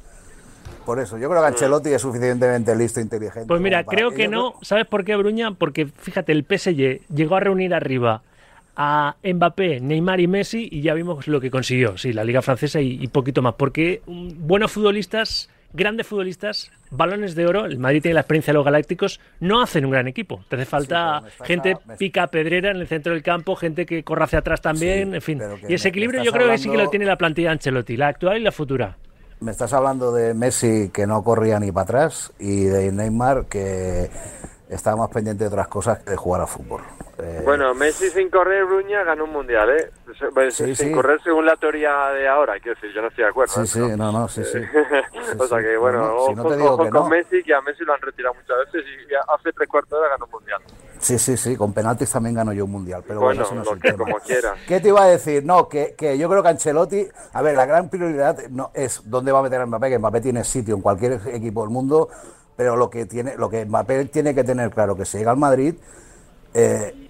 Por 0.85 0.99
eso, 0.99 1.17
yo 1.17 1.29
creo 1.29 1.41
que 1.41 1.47
Ancelotti 1.47 1.89
es 1.89 2.01
suficientemente 2.01 2.75
listo 2.75 2.99
e 2.99 3.03
inteligente. 3.03 3.47
Pues 3.47 3.61
mira, 3.61 3.83
creo 3.83 4.11
que 4.11 4.27
no. 4.27 4.55
¿Sabes 4.61 4.87
por 4.87 5.03
qué, 5.03 5.15
Bruña? 5.15 5.53
Porque 5.53 5.85
fíjate, 5.85 6.31
el 6.31 6.45
PSG 6.45 7.07
llegó 7.13 7.35
a 7.35 7.39
reunir 7.39 7.73
arriba 7.73 8.23
a 8.83 9.15
Mbappé, 9.23 9.79
Neymar 9.79 10.19
y 10.19 10.27
Messi 10.27 10.67
y 10.71 10.81
ya 10.81 10.95
vimos 10.95 11.27
lo 11.27 11.39
que 11.39 11.51
consiguió, 11.51 11.97
sí, 11.97 12.13
la 12.13 12.23
liga 12.23 12.41
francesa 12.41 12.81
y, 12.81 12.97
y 12.99 13.07
poquito 13.09 13.43
más, 13.43 13.53
porque 13.53 14.01
um, 14.07 14.29
buenos 14.47 14.71
futbolistas 14.71 15.49
grandes 15.73 16.07
futbolistas, 16.07 16.71
balones 16.89 17.35
de 17.35 17.45
oro, 17.45 17.65
el 17.65 17.77
Madrid 17.77 18.01
tiene 18.01 18.15
la 18.15 18.21
experiencia 18.21 18.51
de 18.51 18.55
los 18.55 18.65
galácticos, 18.65 19.19
no 19.39 19.61
hacen 19.61 19.85
un 19.85 19.91
gran 19.91 20.07
equipo. 20.07 20.43
Te 20.49 20.55
hace 20.55 20.65
falta 20.65 21.21
gente 21.43 21.77
pica 21.97 22.27
pedrera 22.27 22.71
en 22.71 22.77
el 22.77 22.87
centro 22.87 23.13
del 23.13 23.23
campo, 23.23 23.55
gente 23.55 23.85
que 23.85 24.03
corra 24.03 24.25
hacia 24.25 24.39
atrás 24.39 24.61
también, 24.61 25.15
en 25.15 25.21
fin. 25.21 25.41
Y 25.69 25.73
ese 25.73 25.89
equilibrio 25.89 26.23
yo 26.23 26.31
creo 26.31 26.49
que 26.49 26.57
sí 26.57 26.69
que 26.69 26.77
lo 26.77 26.89
tiene 26.89 27.05
la 27.05 27.17
plantilla 27.17 27.49
de 27.49 27.53
Ancelotti, 27.53 27.95
la 27.95 28.09
actual 28.09 28.37
y 28.37 28.43
la 28.43 28.51
futura. 28.51 28.97
Me 29.39 29.51
estás 29.51 29.73
hablando 29.73 30.11
de 30.11 30.33
Messi 30.33 30.89
que 30.93 31.07
no 31.07 31.23
corría 31.23 31.59
ni 31.59 31.71
para 31.71 31.83
atrás 31.83 32.33
y 32.37 32.65
de 32.65 32.91
Neymar 32.91 33.45
que 33.45 34.09
estaba 34.71 34.97
más 34.97 35.09
pendiente 35.09 35.43
de 35.43 35.49
otras 35.49 35.67
cosas 35.67 35.99
que 35.99 36.11
de 36.11 36.17
jugar 36.17 36.41
a 36.41 36.47
fútbol. 36.47 36.81
Eh, 37.19 37.41
bueno, 37.43 37.73
Messi 37.75 38.09
sin 38.09 38.29
correr, 38.29 38.65
Bruña 38.65 39.03
ganó 39.03 39.25
un 39.25 39.33
mundial, 39.33 39.69
¿eh? 39.69 39.91
Sin 40.51 40.93
correr 40.93 41.21
según 41.21 41.45
la 41.45 41.55
teoría 41.55 42.09
de 42.09 42.27
ahora, 42.27 42.53
quiero 42.59 42.75
decir, 42.75 42.91
yo 42.95 43.01
no 43.01 43.09
estoy 43.09 43.25
de 43.25 43.29
acuerdo. 43.29 43.53
Sí, 43.53 43.79
¿eh? 43.79 43.89
sí, 43.89 43.97
no, 43.97 44.11
no, 44.11 44.27
sí, 44.27 44.43
sí. 44.43 44.57
o 45.37 45.47
sea 45.47 45.59
que, 45.59 45.77
bueno, 45.77 46.15
ojo, 46.15 46.89
con 46.89 47.09
Messi, 47.09 47.43
que 47.43 47.53
a 47.53 47.61
Messi 47.61 47.83
lo 47.83 47.93
han 47.93 48.01
retirado 48.01 48.33
muchas 48.33 48.57
veces 48.65 48.89
y 48.89 49.13
hace 49.13 49.53
tres 49.53 49.69
cuartos 49.69 49.91
de 49.91 49.97
hora 49.97 50.09
ganó 50.09 50.25
un 50.25 50.31
mundial. 50.31 50.61
Sí, 50.99 51.17
sí, 51.17 51.35
sí, 51.35 51.55
con 51.55 51.73
penaltis 51.73 52.11
también 52.11 52.35
ganó 52.35 52.53
yo 52.53 52.65
un 52.65 52.71
mundial, 52.71 53.03
pero 53.05 53.21
bueno, 53.21 53.41
eso 53.41 53.55
no 53.55 53.63
es 53.63 54.23
quiera. 54.23 54.53
¿Qué 54.67 54.79
te 54.79 54.89
iba 54.89 55.03
a 55.03 55.07
decir? 55.07 55.43
No, 55.43 55.67
que, 55.67 55.95
que, 55.97 56.17
yo 56.17 56.29
creo 56.29 56.43
que 56.43 56.49
Ancelotti, 56.49 57.07
a 57.33 57.41
ver, 57.41 57.55
la 57.55 57.65
gran 57.65 57.89
prioridad 57.89 58.37
no 58.49 58.71
es 58.73 59.01
dónde 59.05 59.31
va 59.31 59.39
a 59.39 59.41
meter 59.41 59.61
a 59.61 59.65
Mbappé, 59.65 59.89
que 59.89 59.97
Mbappé 59.97 60.21
tiene 60.21 60.43
sitio 60.43 60.75
en 60.75 60.81
cualquier 60.81 61.19
equipo 61.33 61.61
del 61.61 61.71
mundo, 61.71 62.09
pero 62.55 62.75
lo 62.75 62.89
que 62.89 63.05
tiene, 63.05 63.35
lo 63.37 63.49
que 63.49 63.65
Mbappé 63.65 64.05
tiene 64.05 64.35
que 64.35 64.43
tener 64.43 64.71
claro 64.71 64.95
que 64.95 65.05
si 65.05 65.17
llega 65.17 65.31
al 65.31 65.37
Madrid, 65.37 65.75
eh, 66.53 67.01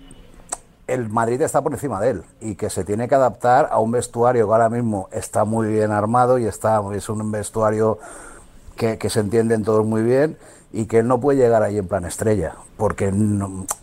el 0.88 1.10
Madrid 1.10 1.42
está 1.42 1.62
por 1.62 1.72
encima 1.72 2.02
de 2.02 2.12
él 2.12 2.24
y 2.42 2.56
que 2.56 2.70
se 2.70 2.84
tiene 2.84 3.08
que 3.08 3.16
adaptar 3.16 3.70
a 3.72 3.80
un 3.80 3.92
vestuario 3.92 4.46
que 4.46 4.52
ahora 4.52 4.70
mismo 4.70 5.08
está 5.12 5.46
muy 5.46 5.68
bien 5.70 5.92
armado 5.92 6.38
y 6.38 6.46
está 6.46 6.82
es 6.94 7.08
un 7.08 7.32
vestuario 7.32 7.98
que, 8.76 8.98
se 9.10 9.20
entienden 9.20 9.64
todos 9.64 9.86
muy 9.86 10.02
bien 10.02 10.38
y 10.74 10.86
que 10.86 11.00
él 11.00 11.08
no 11.08 11.20
puede 11.22 11.40
llegar 11.40 11.64
ahí 11.64 11.78
en 11.78 11.88
plan 11.88 12.04
estrella 12.04 12.56
porque 12.78 13.14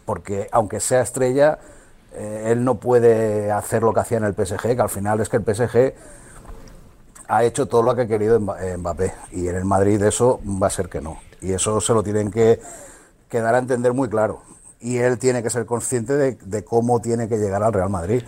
porque 0.05 0.49
aunque 0.53 0.81
sea 0.81 1.01
estrella 1.01 1.59
eh, 2.15 2.49
él 2.49 2.65
no 2.65 2.75
puede 2.75 3.53
hacer 3.53 3.83
lo 3.83 3.95
que 3.95 4.01
hacía 4.01 4.19
en 4.19 4.25
el 4.25 4.35
PSG 4.35 4.75
que 4.75 4.83
al 4.83 4.89
final 4.89 5.21
es 5.21 5.29
que 5.29 5.37
el 5.39 5.45
PSG 5.45 5.95
ha 7.29 7.45
hecho 7.45 7.67
todo 7.67 7.83
lo 7.83 7.95
que 7.95 8.03
ha 8.03 8.07
querido 8.07 8.39
Mbappé 8.41 9.15
y 9.33 9.49
en 9.49 9.57
el 9.57 9.65
Madrid 9.65 10.03
eso 10.03 10.41
va 10.45 10.67
a 10.67 10.71
ser 10.71 10.89
que 10.89 11.01
no 11.01 11.28
y 11.41 11.53
eso 11.53 11.81
se 11.81 11.95
lo 11.95 12.03
tienen 12.03 12.31
que, 12.31 12.61
que 13.29 13.41
dar 13.41 13.55
a 13.55 13.59
entender 13.59 13.93
muy 13.93 14.09
claro 14.09 14.43
y 14.81 14.99
él 14.99 15.19
tiene 15.19 15.43
que 15.43 15.51
ser 15.51 15.67
consciente 15.67 16.15
de, 16.15 16.65
cómo 16.65 17.01
tiene 17.01 17.29
que 17.29 17.37
llegar 17.37 17.63
al 17.63 17.73
Real 17.73 17.91
Madrid. 17.91 18.23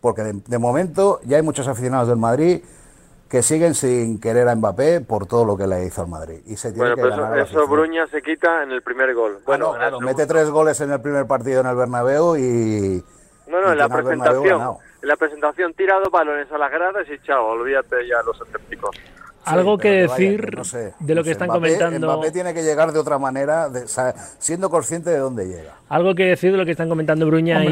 Porque 0.00 0.22
de, 0.22 0.58
momento 0.58 1.20
ya 1.24 1.36
hay 1.36 1.42
muchos 1.42 1.66
aficionados 1.68 2.08
del 2.08 2.18
Madrid 2.18 2.62
que 3.28 3.42
siguen 3.42 3.74
sin 3.74 4.20
querer 4.20 4.48
a 4.48 4.54
Mbappé 4.54 5.02
por 5.02 5.26
todo 5.26 5.44
lo 5.44 5.56
que 5.56 5.66
le 5.66 5.84
hizo 5.84 6.02
al 6.02 6.08
Madrid. 6.08 6.40
Y 6.46 6.56
se 6.56 6.72
tiene 6.72 6.94
bueno, 6.94 7.02
que 7.02 7.42
eso, 7.42 7.58
eso 7.58 7.68
Bruña 7.68 8.06
se 8.06 8.22
quita 8.22 8.62
en 8.62 8.70
el 8.70 8.80
primer 8.80 9.14
gol. 9.14 9.40
Bueno, 9.44 9.74
claro, 9.74 10.00
mete 10.00 10.26
tres 10.26 10.48
goles 10.48 10.80
en 10.80 10.92
el 10.92 11.00
primer 11.00 11.26
partido 11.26 11.60
en 11.60 11.66
el 11.66 11.76
Bernabéu 11.76 12.36
y... 12.36 13.04
No, 13.48 13.60
no, 13.60 13.72
en 13.72 13.78
la 13.78 13.88
presentación. 13.88 14.76
En 15.02 15.08
la 15.08 15.16
presentación 15.16 15.74
tira 15.74 15.98
dos 15.98 16.10
balones 16.10 16.50
a 16.50 16.58
las 16.58 16.70
gradas 16.70 17.06
y 17.08 17.18
chao, 17.20 17.46
olvídate 17.46 18.06
ya 18.06 18.22
los 18.22 18.40
escépticos. 18.40 18.96
Algo 19.48 19.78
que 19.78 19.90
decir 19.90 20.50
de 21.00 21.14
lo 21.14 21.24
que 21.24 21.32
están 21.32 21.48
comentando. 21.48 22.06
Mbappé 22.06 22.30
tiene 22.30 22.54
que 22.54 22.62
llegar 22.62 22.92
de 22.92 22.98
otra 22.98 23.18
manera, 23.18 23.68
siendo 24.38 24.70
consciente 24.70 25.10
de 25.10 25.18
dónde 25.18 25.46
llega. 25.46 25.74
Algo 25.88 26.14
que 26.14 26.24
decir 26.24 26.52
de 26.52 26.58
lo 26.58 26.64
que 26.64 26.72
están 26.72 26.88
comentando 26.88 27.26
Bruña 27.26 27.64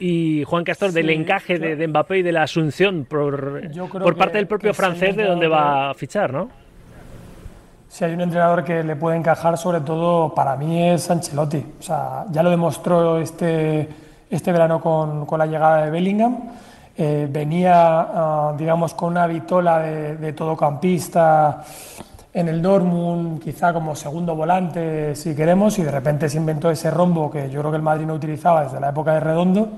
y, 0.00 0.44
Juan 0.44 0.64
Castor, 0.64 0.92
del 0.92 1.10
encaje 1.10 1.58
de, 1.58 1.88
Mbappé 1.88 2.18
y 2.18 2.22
de 2.22 2.32
la 2.32 2.42
asunción 2.42 3.04
por, 3.04 3.62
por 3.90 4.16
parte 4.16 4.38
del 4.38 4.46
propio 4.46 4.72
francés 4.74 5.16
de 5.16 5.24
dónde 5.24 5.48
va 5.48 5.90
a 5.90 5.94
fichar, 5.94 6.32
¿no? 6.32 6.50
Si 7.88 8.04
hay 8.04 8.12
un 8.12 8.20
entrenador 8.20 8.64
que 8.64 8.84
le 8.84 8.96
puede 8.96 9.16
encajar, 9.16 9.56
sobre 9.56 9.80
todo 9.80 10.34
para 10.34 10.56
mí 10.56 10.90
es 10.90 11.10
Ancelotti. 11.10 11.64
O 11.80 11.82
sea, 11.82 12.26
ya 12.30 12.42
lo 12.42 12.50
demostró 12.50 13.18
este, 13.18 13.88
este 14.28 14.52
verano 14.52 14.78
con, 14.78 15.24
con 15.24 15.38
la 15.38 15.46
llegada 15.46 15.86
de 15.86 15.90
Bellingham 15.90 16.36
eh, 17.00 17.28
venía, 17.30 18.00
ah, 18.00 18.54
digamos, 18.58 18.92
con 18.94 19.12
una 19.12 19.28
vitola 19.28 19.78
de, 19.78 20.16
de, 20.16 20.32
todocampista 20.32 21.62
en 22.34 22.48
el 22.48 22.60
Dortmund, 22.60 23.40
quizá 23.40 23.72
como 23.72 23.94
segundo 23.94 24.34
volante, 24.34 25.14
si 25.14 25.32
queremos, 25.32 25.78
y 25.78 25.84
de 25.84 25.92
repente 25.92 26.28
se 26.28 26.38
inventó 26.38 26.72
ese 26.72 26.90
rombo 26.90 27.30
que 27.30 27.48
yo 27.50 27.60
creo 27.60 27.70
que 27.70 27.76
el 27.76 27.84
Madrid 27.84 28.04
no 28.04 28.14
utilizaba 28.14 28.64
desde 28.64 28.80
la 28.80 28.88
época 28.88 29.14
de 29.14 29.20
Redondo 29.20 29.68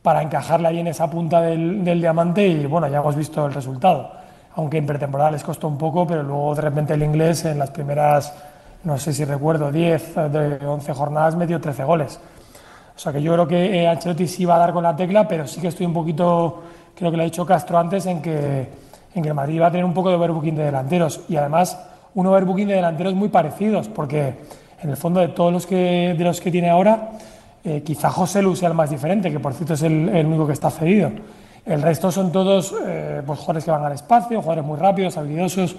para 0.00 0.22
encajarle 0.22 0.68
ahí 0.68 0.78
en 0.78 0.86
esa 0.86 1.10
punta 1.10 1.42
del, 1.42 1.84
del 1.84 2.00
diamante 2.00 2.48
y 2.48 2.64
bueno, 2.64 2.88
ya 2.88 3.00
hemos 3.00 3.16
visto 3.16 3.44
el 3.44 3.52
resultado. 3.52 4.12
Aunque 4.54 4.78
en 4.78 4.86
pretemporada 4.86 5.32
les 5.32 5.44
costó 5.44 5.68
un 5.68 5.76
poco, 5.76 6.06
pero 6.06 6.22
luego 6.22 6.54
de 6.54 6.62
repente 6.62 6.94
el 6.94 7.02
inglés 7.02 7.44
en 7.44 7.58
las 7.58 7.70
primeras, 7.70 8.32
no 8.84 8.96
sé 8.96 9.12
si 9.12 9.26
recuerdo, 9.26 9.70
10 9.70 10.14
de 10.32 10.66
11 10.66 10.94
jornadas 10.94 11.36
metió 11.36 11.60
13 11.60 11.84
goles. 11.84 12.18
O 12.96 12.98
sea 12.98 13.12
que 13.12 13.20
yo 13.20 13.34
creo 13.34 13.46
que 13.46 13.82
eh, 13.82 13.86
Ancelotti 13.86 14.26
sí 14.26 14.46
va 14.46 14.56
a 14.56 14.58
dar 14.58 14.72
con 14.72 14.82
la 14.82 14.96
tecla, 14.96 15.28
pero 15.28 15.46
sí 15.46 15.60
que 15.60 15.68
estoy 15.68 15.84
un 15.84 15.92
poquito, 15.92 16.62
creo 16.94 17.10
que 17.10 17.16
lo 17.18 17.22
ha 17.22 17.26
dicho 17.26 17.44
Castro 17.44 17.78
antes, 17.78 18.06
en 18.06 18.22
que, 18.22 18.68
en 19.14 19.22
que 19.22 19.28
el 19.28 19.34
Madrid 19.34 19.60
va 19.60 19.66
a 19.66 19.70
tener 19.70 19.84
un 19.84 19.92
poco 19.92 20.08
de 20.08 20.14
overbooking 20.14 20.56
de 20.56 20.64
delanteros. 20.64 21.20
Y 21.28 21.36
además, 21.36 21.78
un 22.14 22.26
overbooking 22.26 22.68
de 22.68 22.74
delanteros 22.76 23.14
muy 23.14 23.28
parecidos, 23.28 23.88
porque 23.88 24.34
en 24.82 24.88
el 24.88 24.96
fondo 24.96 25.20
de 25.20 25.28
todos 25.28 25.52
los 25.52 25.66
que, 25.66 26.14
de 26.16 26.24
los 26.24 26.40
que 26.40 26.50
tiene 26.50 26.70
ahora, 26.70 27.10
eh, 27.62 27.82
quizá 27.84 28.08
José 28.08 28.40
Lu 28.40 28.56
sea 28.56 28.68
el 28.70 28.74
más 28.74 28.88
diferente, 28.88 29.30
que 29.30 29.40
por 29.40 29.52
cierto 29.52 29.74
es 29.74 29.82
el, 29.82 30.08
único 30.24 30.46
que 30.46 30.54
está 30.54 30.70
cedido. 30.70 31.10
El 31.66 31.82
resto 31.82 32.10
son 32.10 32.32
todos 32.32 32.74
eh, 32.86 33.20
pues, 33.26 33.38
jugadores 33.40 33.64
que 33.64 33.70
van 33.72 33.84
al 33.84 33.92
espacio, 33.92 34.40
jugadores 34.40 34.64
muy 34.64 34.78
rápidos, 34.78 35.18
habilidosos, 35.18 35.76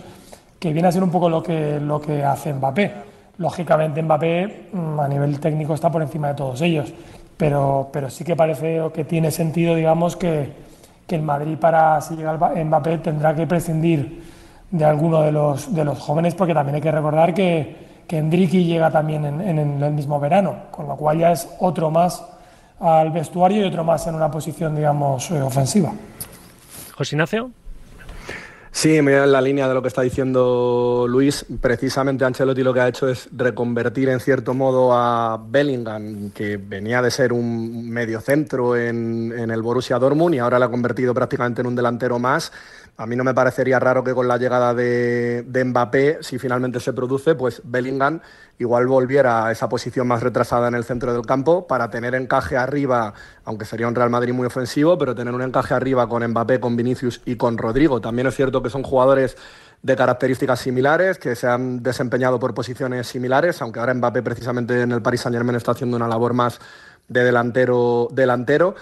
que 0.59 0.71
viene 0.71 0.87
a 0.87 0.91
ser 0.91 1.01
un 1.01 1.09
poco 1.09 1.29
lo 1.29 1.41
que, 1.41 1.79
lo 1.79 1.99
que 1.99 2.23
hace 2.23 2.53
Mbappé. 2.53 3.16
Lógicamente 3.37 4.01
Mbappé 4.01 4.69
mm, 4.73 4.99
a 4.99 5.07
nivel 5.07 5.39
técnico 5.39 5.73
está 5.73 5.91
por 5.91 6.01
encima 6.01 6.29
de 6.29 6.33
todos 6.33 6.61
ellos, 6.61 6.91
pero, 7.37 7.89
pero 7.93 8.09
sí 8.09 8.23
que 8.23 8.35
parece 8.35 8.81
que 8.93 9.05
tiene 9.05 9.31
sentido, 9.31 9.75
digamos, 9.75 10.15
que, 10.15 10.51
que 11.05 11.15
el 11.15 11.21
Madrid 11.21 11.57
para 11.57 12.01
si 12.01 12.15
llega 12.15 12.33
Mbappé 12.33 12.97
tendrá 12.99 13.35
que 13.35 13.45
prescindir 13.45 14.23
de 14.71 14.85
alguno 14.85 15.21
de 15.21 15.31
los, 15.31 15.73
de 15.73 15.85
los 15.85 15.99
jóvenes, 15.99 16.35
porque 16.35 16.53
también 16.53 16.75
hay 16.75 16.81
que 16.81 16.91
recordar 16.91 17.33
que, 17.33 18.03
que 18.07 18.21
llega 18.21 18.91
también 18.91 19.25
en, 19.25 19.41
en, 19.41 19.83
el 19.83 19.93
mismo 19.93 20.19
verano, 20.19 20.55
con 20.71 20.87
lo 20.87 20.95
cual 20.95 21.19
ya 21.19 21.31
es 21.31 21.47
otro 21.59 21.91
más 21.91 22.23
al 22.79 23.11
vestuario 23.11 23.63
y 23.63 23.67
otro 23.67 23.83
más 23.83 24.05
en 24.07 24.15
una 24.15 24.29
posición, 24.29 24.75
digamos, 24.75 25.31
eh, 25.31 25.41
ofensiva. 25.41 25.91
José 26.95 27.15
Ignacio. 27.15 27.51
Sí, 28.71 29.01
me 29.01 29.15
en 29.15 29.31
la 29.31 29.41
línea 29.41 29.67
de 29.67 29.73
lo 29.73 29.81
que 29.81 29.87
está 29.87 30.01
diciendo 30.01 31.05
Luis. 31.09 31.45
Precisamente 31.59 32.25
Ancelotti 32.25 32.61
lo 32.61 32.73
que 32.73 32.81
ha 32.81 32.87
hecho 32.87 33.09
es 33.09 33.27
reconvertir 33.31 34.09
en 34.09 34.19
cierto 34.19 34.53
modo 34.53 34.93
a 34.93 35.41
Bellingham, 35.49 36.31
que 36.31 36.57
venía 36.57 37.01
de 37.01 37.09
ser 37.09 37.33
un 37.33 37.89
mediocentro 37.89 38.75
en, 38.75 39.33
en 39.35 39.49
el 39.49 39.61
Borussia 39.61 39.97
Dortmund 39.97 40.35
y 40.35 40.39
ahora 40.39 40.59
lo 40.59 40.65
ha 40.65 40.71
convertido 40.71 41.13
prácticamente 41.13 41.61
en 41.61 41.67
un 41.67 41.75
delantero 41.75 42.19
más 42.19 42.51
a 42.99 43.05
mí 43.05 43.15
no 43.15 43.23
me 43.23 43.35
parecería 43.35 43.79
raro 43.79 44.03
que 44.03 44.15
con 44.15 44.27
la 44.27 44.37
llegada 44.37 44.73
de, 44.73 45.45
Mbappé, 45.65 46.17
si 46.21 46.39
finalmente 46.39 46.79
se 46.79 46.93
produce, 46.93 47.35
pues 47.35 47.61
Bellingham 47.63 48.21
igual 48.57 48.87
volviera 48.87 49.45
a 49.45 49.51
esa 49.51 49.69
posición 49.69 50.07
más 50.07 50.23
retrasada 50.23 50.67
en 50.67 50.73
el 50.73 50.83
centro 50.83 51.13
del 51.13 51.23
campo 51.23 51.67
para 51.67 51.91
tener 51.91 52.15
encaje 52.15 52.57
arriba, 52.57 53.13
aunque 53.45 53.65
sería 53.65 53.87
un 53.87 53.93
Real 53.93 54.09
Madrid 54.09 54.33
muy 54.33 54.47
ofensivo, 54.47 54.97
pero 54.97 55.13
tener 55.13 55.31
un 55.35 55.43
encaje 55.43 55.75
arriba 55.75 56.09
con 56.09 56.25
Mbappé, 56.27 56.59
con 56.59 56.75
Vinicius 56.75 57.21
y 57.23 57.35
con 57.35 57.59
Rodrigo. 57.59 58.01
También 58.01 58.27
es 58.27 58.35
cierto 58.35 58.63
que 58.63 58.71
son 58.71 58.81
jugadores 58.81 59.37
de 59.83 59.95
características 59.95 60.59
similares, 60.59 61.19
que 61.19 61.35
se 61.35 61.45
han 61.45 61.83
desempeñado 61.83 62.39
por 62.39 62.55
posiciones 62.55 63.05
similares, 63.05 63.61
aunque 63.61 63.79
ahora 63.79 63.93
Mbappé 63.93 64.23
precisamente 64.23 64.81
en 64.81 64.91
el 64.91 65.03
Paris 65.03 65.21
Saint 65.21 65.35
Germain 65.35 65.55
está 65.55 65.73
haciendo 65.73 65.97
una 65.97 66.07
labor 66.07 66.33
más 66.33 66.59
de 67.07 67.23
delantero 67.23 68.07
delantero. 68.11 68.73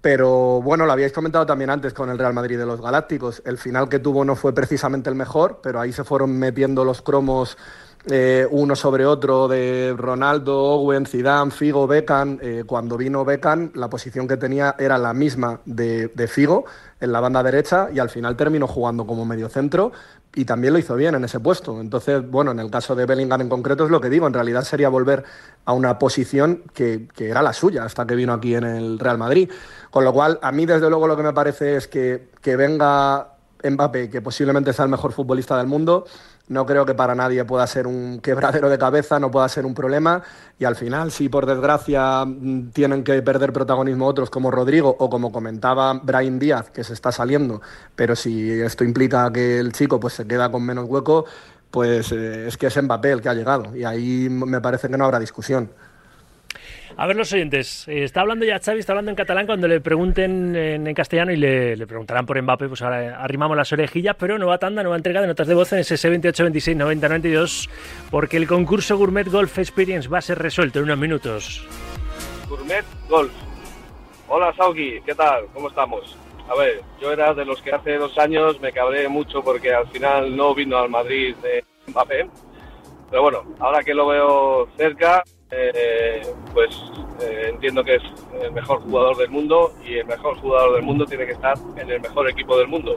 Pero 0.00 0.62
bueno, 0.62 0.86
lo 0.86 0.92
habíais 0.92 1.12
comentado 1.12 1.44
también 1.44 1.70
antes 1.70 1.92
con 1.92 2.08
el 2.08 2.18
Real 2.18 2.32
Madrid 2.32 2.58
de 2.58 2.64
los 2.64 2.80
Galácticos. 2.80 3.42
El 3.44 3.58
final 3.58 3.88
que 3.88 3.98
tuvo 3.98 4.24
no 4.24 4.34
fue 4.34 4.54
precisamente 4.54 5.10
el 5.10 5.16
mejor, 5.16 5.60
pero 5.62 5.78
ahí 5.80 5.92
se 5.92 6.04
fueron 6.04 6.38
metiendo 6.38 6.84
los 6.84 7.02
cromos 7.02 7.58
eh, 8.06 8.46
uno 8.50 8.74
sobre 8.76 9.04
otro 9.04 9.46
de 9.46 9.94
Ronaldo, 9.94 10.58
Owen, 10.58 11.04
Zidane, 11.04 11.50
Figo, 11.50 11.86
Beckham. 11.86 12.38
Eh, 12.40 12.64
cuando 12.66 12.96
vino 12.96 13.26
Beckham, 13.26 13.72
la 13.74 13.90
posición 13.90 14.26
que 14.26 14.38
tenía 14.38 14.74
era 14.78 14.96
la 14.96 15.12
misma 15.12 15.60
de, 15.66 16.08
de, 16.08 16.26
Figo 16.26 16.64
en 16.98 17.12
la 17.12 17.20
banda 17.20 17.42
derecha 17.42 17.88
y 17.92 17.98
al 17.98 18.08
final 18.08 18.36
terminó 18.36 18.66
jugando 18.66 19.06
como 19.06 19.26
mediocentro 19.26 19.92
y 20.34 20.44
también 20.44 20.72
lo 20.72 20.78
hizo 20.78 20.94
bien 20.94 21.14
en 21.14 21.24
ese 21.24 21.40
puesto. 21.40 21.80
Entonces, 21.80 22.28
bueno, 22.28 22.52
en 22.52 22.60
el 22.60 22.70
caso 22.70 22.94
de 22.94 23.04
Bellingham 23.04 23.40
en 23.40 23.48
concreto 23.48 23.84
es 23.84 23.90
lo 23.90 24.00
que 24.00 24.08
digo, 24.08 24.26
en 24.26 24.32
realidad 24.32 24.62
sería 24.62 24.88
volver 24.88 25.24
a 25.64 25.72
una 25.72 25.98
posición 25.98 26.62
que, 26.72 27.08
era 27.18 27.42
la 27.42 27.52
suya 27.52 27.84
hasta 27.84 28.06
que 28.06 28.14
vino 28.14 28.32
aquí 28.32 28.54
en 28.54 28.64
el 28.64 28.98
Real 28.98 29.18
Madrid. 29.18 29.50
Con 29.90 30.04
lo 30.04 30.12
cual, 30.12 30.38
a 30.42 30.52
mí 30.52 30.66
desde 30.66 30.88
luego 30.88 31.06
lo 31.06 31.16
que 31.16 31.22
me 31.22 31.32
parece 31.32 31.76
es 31.76 31.88
que, 31.88 32.28
que 32.40 32.56
venga 32.56 33.34
Mbappé, 33.62 34.08
que 34.08 34.22
posiblemente 34.22 34.72
sea 34.72 34.84
el 34.84 34.90
mejor 34.90 35.12
futbolista 35.12 35.56
del 35.58 35.66
mundo, 35.66 36.04
no 36.50 36.66
creo 36.66 36.84
que 36.84 36.94
para 36.94 37.14
nadie 37.14 37.44
pueda 37.44 37.64
ser 37.68 37.86
un 37.86 38.18
quebradero 38.20 38.68
de 38.68 38.76
cabeza, 38.76 39.20
no 39.20 39.30
pueda 39.30 39.48
ser 39.48 39.64
un 39.64 39.72
problema. 39.74 40.22
Y 40.58 40.64
al 40.64 40.74
final, 40.74 41.12
si 41.12 41.28
por 41.28 41.46
desgracia 41.46 42.24
mm, 42.24 42.70
tienen 42.70 43.04
que 43.04 43.22
perder 43.22 43.52
protagonismo 43.52 44.06
otros 44.06 44.30
como 44.30 44.50
Rodrigo 44.50 44.96
o 44.98 45.08
como 45.08 45.30
comentaba 45.30 45.94
Brian 46.02 46.40
Díaz, 46.40 46.70
que 46.70 46.82
se 46.82 46.92
está 46.92 47.12
saliendo, 47.12 47.62
pero 47.94 48.16
si 48.16 48.50
esto 48.50 48.82
implica 48.82 49.32
que 49.32 49.60
el 49.60 49.72
chico 49.72 50.00
pues, 50.00 50.14
se 50.14 50.26
queda 50.26 50.50
con 50.50 50.64
menos 50.64 50.86
hueco, 50.88 51.24
pues 51.70 52.10
eh, 52.10 52.48
es 52.48 52.56
que 52.56 52.66
es 52.66 52.82
Mbappé 52.82 53.12
el 53.12 53.20
que 53.22 53.28
ha 53.28 53.34
llegado 53.34 53.76
y 53.76 53.84
ahí 53.84 54.28
me 54.28 54.60
parece 54.60 54.88
que 54.88 54.98
no 54.98 55.04
habrá 55.04 55.20
discusión. 55.20 55.70
A 57.00 57.06
ver 57.06 57.16
los 57.16 57.32
oyentes, 57.32 57.88
eh, 57.88 58.04
está 58.04 58.20
hablando 58.20 58.44
ya 58.44 58.58
Xavi, 58.58 58.80
está 58.80 58.92
hablando 58.92 59.10
en 59.10 59.16
catalán 59.16 59.46
cuando 59.46 59.66
le 59.66 59.80
pregunten 59.80 60.54
en, 60.54 60.92
castellano 60.92 61.32
y 61.32 61.36
le, 61.36 61.86
preguntarán 61.86 62.26
por 62.26 62.40
Mbappé, 62.42 62.68
pues 62.68 62.82
ahora 62.82 63.24
arrimamos 63.24 63.56
las 63.56 63.72
orejillas, 63.72 64.16
pero 64.18 64.36
nueva 64.36 64.58
tanda, 64.58 64.82
nueva 64.82 64.98
entrega 64.98 65.22
de 65.22 65.26
notas 65.26 65.46
de 65.46 65.54
voz 65.54 65.72
en 65.72 65.78
ese 65.78 66.10
28 66.10 66.42
26 66.42 66.76
90 66.76 67.08
92 67.08 67.70
porque 68.10 68.36
el 68.36 68.46
concurso 68.46 68.98
Gourmet 68.98 69.26
Golf 69.26 69.56
Experience 69.56 70.10
va 70.10 70.18
a 70.18 70.20
ser 70.20 70.40
resuelto 70.40 70.80
en 70.80 70.84
unos 70.84 70.98
minutos. 70.98 71.66
Gourmet 72.50 72.84
Golf. 73.08 73.32
Hola 74.28 74.52
Sauki, 74.54 75.00
¿qué 75.06 75.14
tal? 75.14 75.46
¿Cómo 75.54 75.70
estamos? 75.70 76.18
A 76.50 76.54
ver, 76.54 76.82
yo 77.00 77.12
era 77.12 77.32
de 77.32 77.46
los 77.46 77.62
que 77.62 77.72
hace 77.72 77.96
dos 77.96 78.18
años 78.18 78.60
me 78.60 78.72
cabré 78.72 79.08
mucho 79.08 79.42
porque 79.42 79.72
al 79.72 79.88
final 79.88 80.36
no 80.36 80.54
vino 80.54 80.76
al 80.76 80.90
Madrid 80.90 81.34
de 81.36 81.64
Mbappé. 81.86 82.28
Pero 83.08 83.22
bueno, 83.22 83.42
ahora 83.58 83.82
que 83.82 83.94
lo 83.94 84.06
veo 84.06 84.68
cerca, 84.76 85.24
eh, 85.50 86.22
pues 86.54 86.70
eh, 87.20 87.50
entiendo 87.50 87.82
que 87.82 87.96
es 87.96 88.02
el 88.40 88.52
mejor 88.52 88.80
jugador 88.82 89.16
del 89.16 89.30
mundo 89.30 89.72
y 89.84 89.98
el 89.98 90.06
mejor 90.06 90.38
jugador 90.38 90.74
del 90.74 90.82
mundo 90.82 91.04
tiene 91.06 91.26
que 91.26 91.32
estar 91.32 91.56
en 91.76 91.90
el 91.90 92.00
mejor 92.00 92.28
equipo 92.28 92.56
del 92.56 92.68
mundo. 92.68 92.96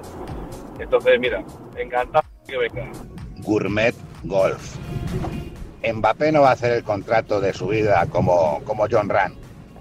Entonces, 0.80 1.20
mira, 1.20 1.44
encantado 1.78 2.26
que 2.48 2.58
venga. 2.58 2.92
Gourmet 3.40 3.96
Golf. 4.24 4.76
Mbappé 5.84 6.32
no 6.32 6.42
va 6.42 6.50
a 6.50 6.54
hacer 6.54 6.72
el 6.72 6.84
contrato 6.84 7.42
de 7.42 7.54
su 7.54 7.68
vida 7.68 8.06
como, 8.10 8.62
como 8.64 8.86
John 8.90 9.10
Rand, 9.10 9.36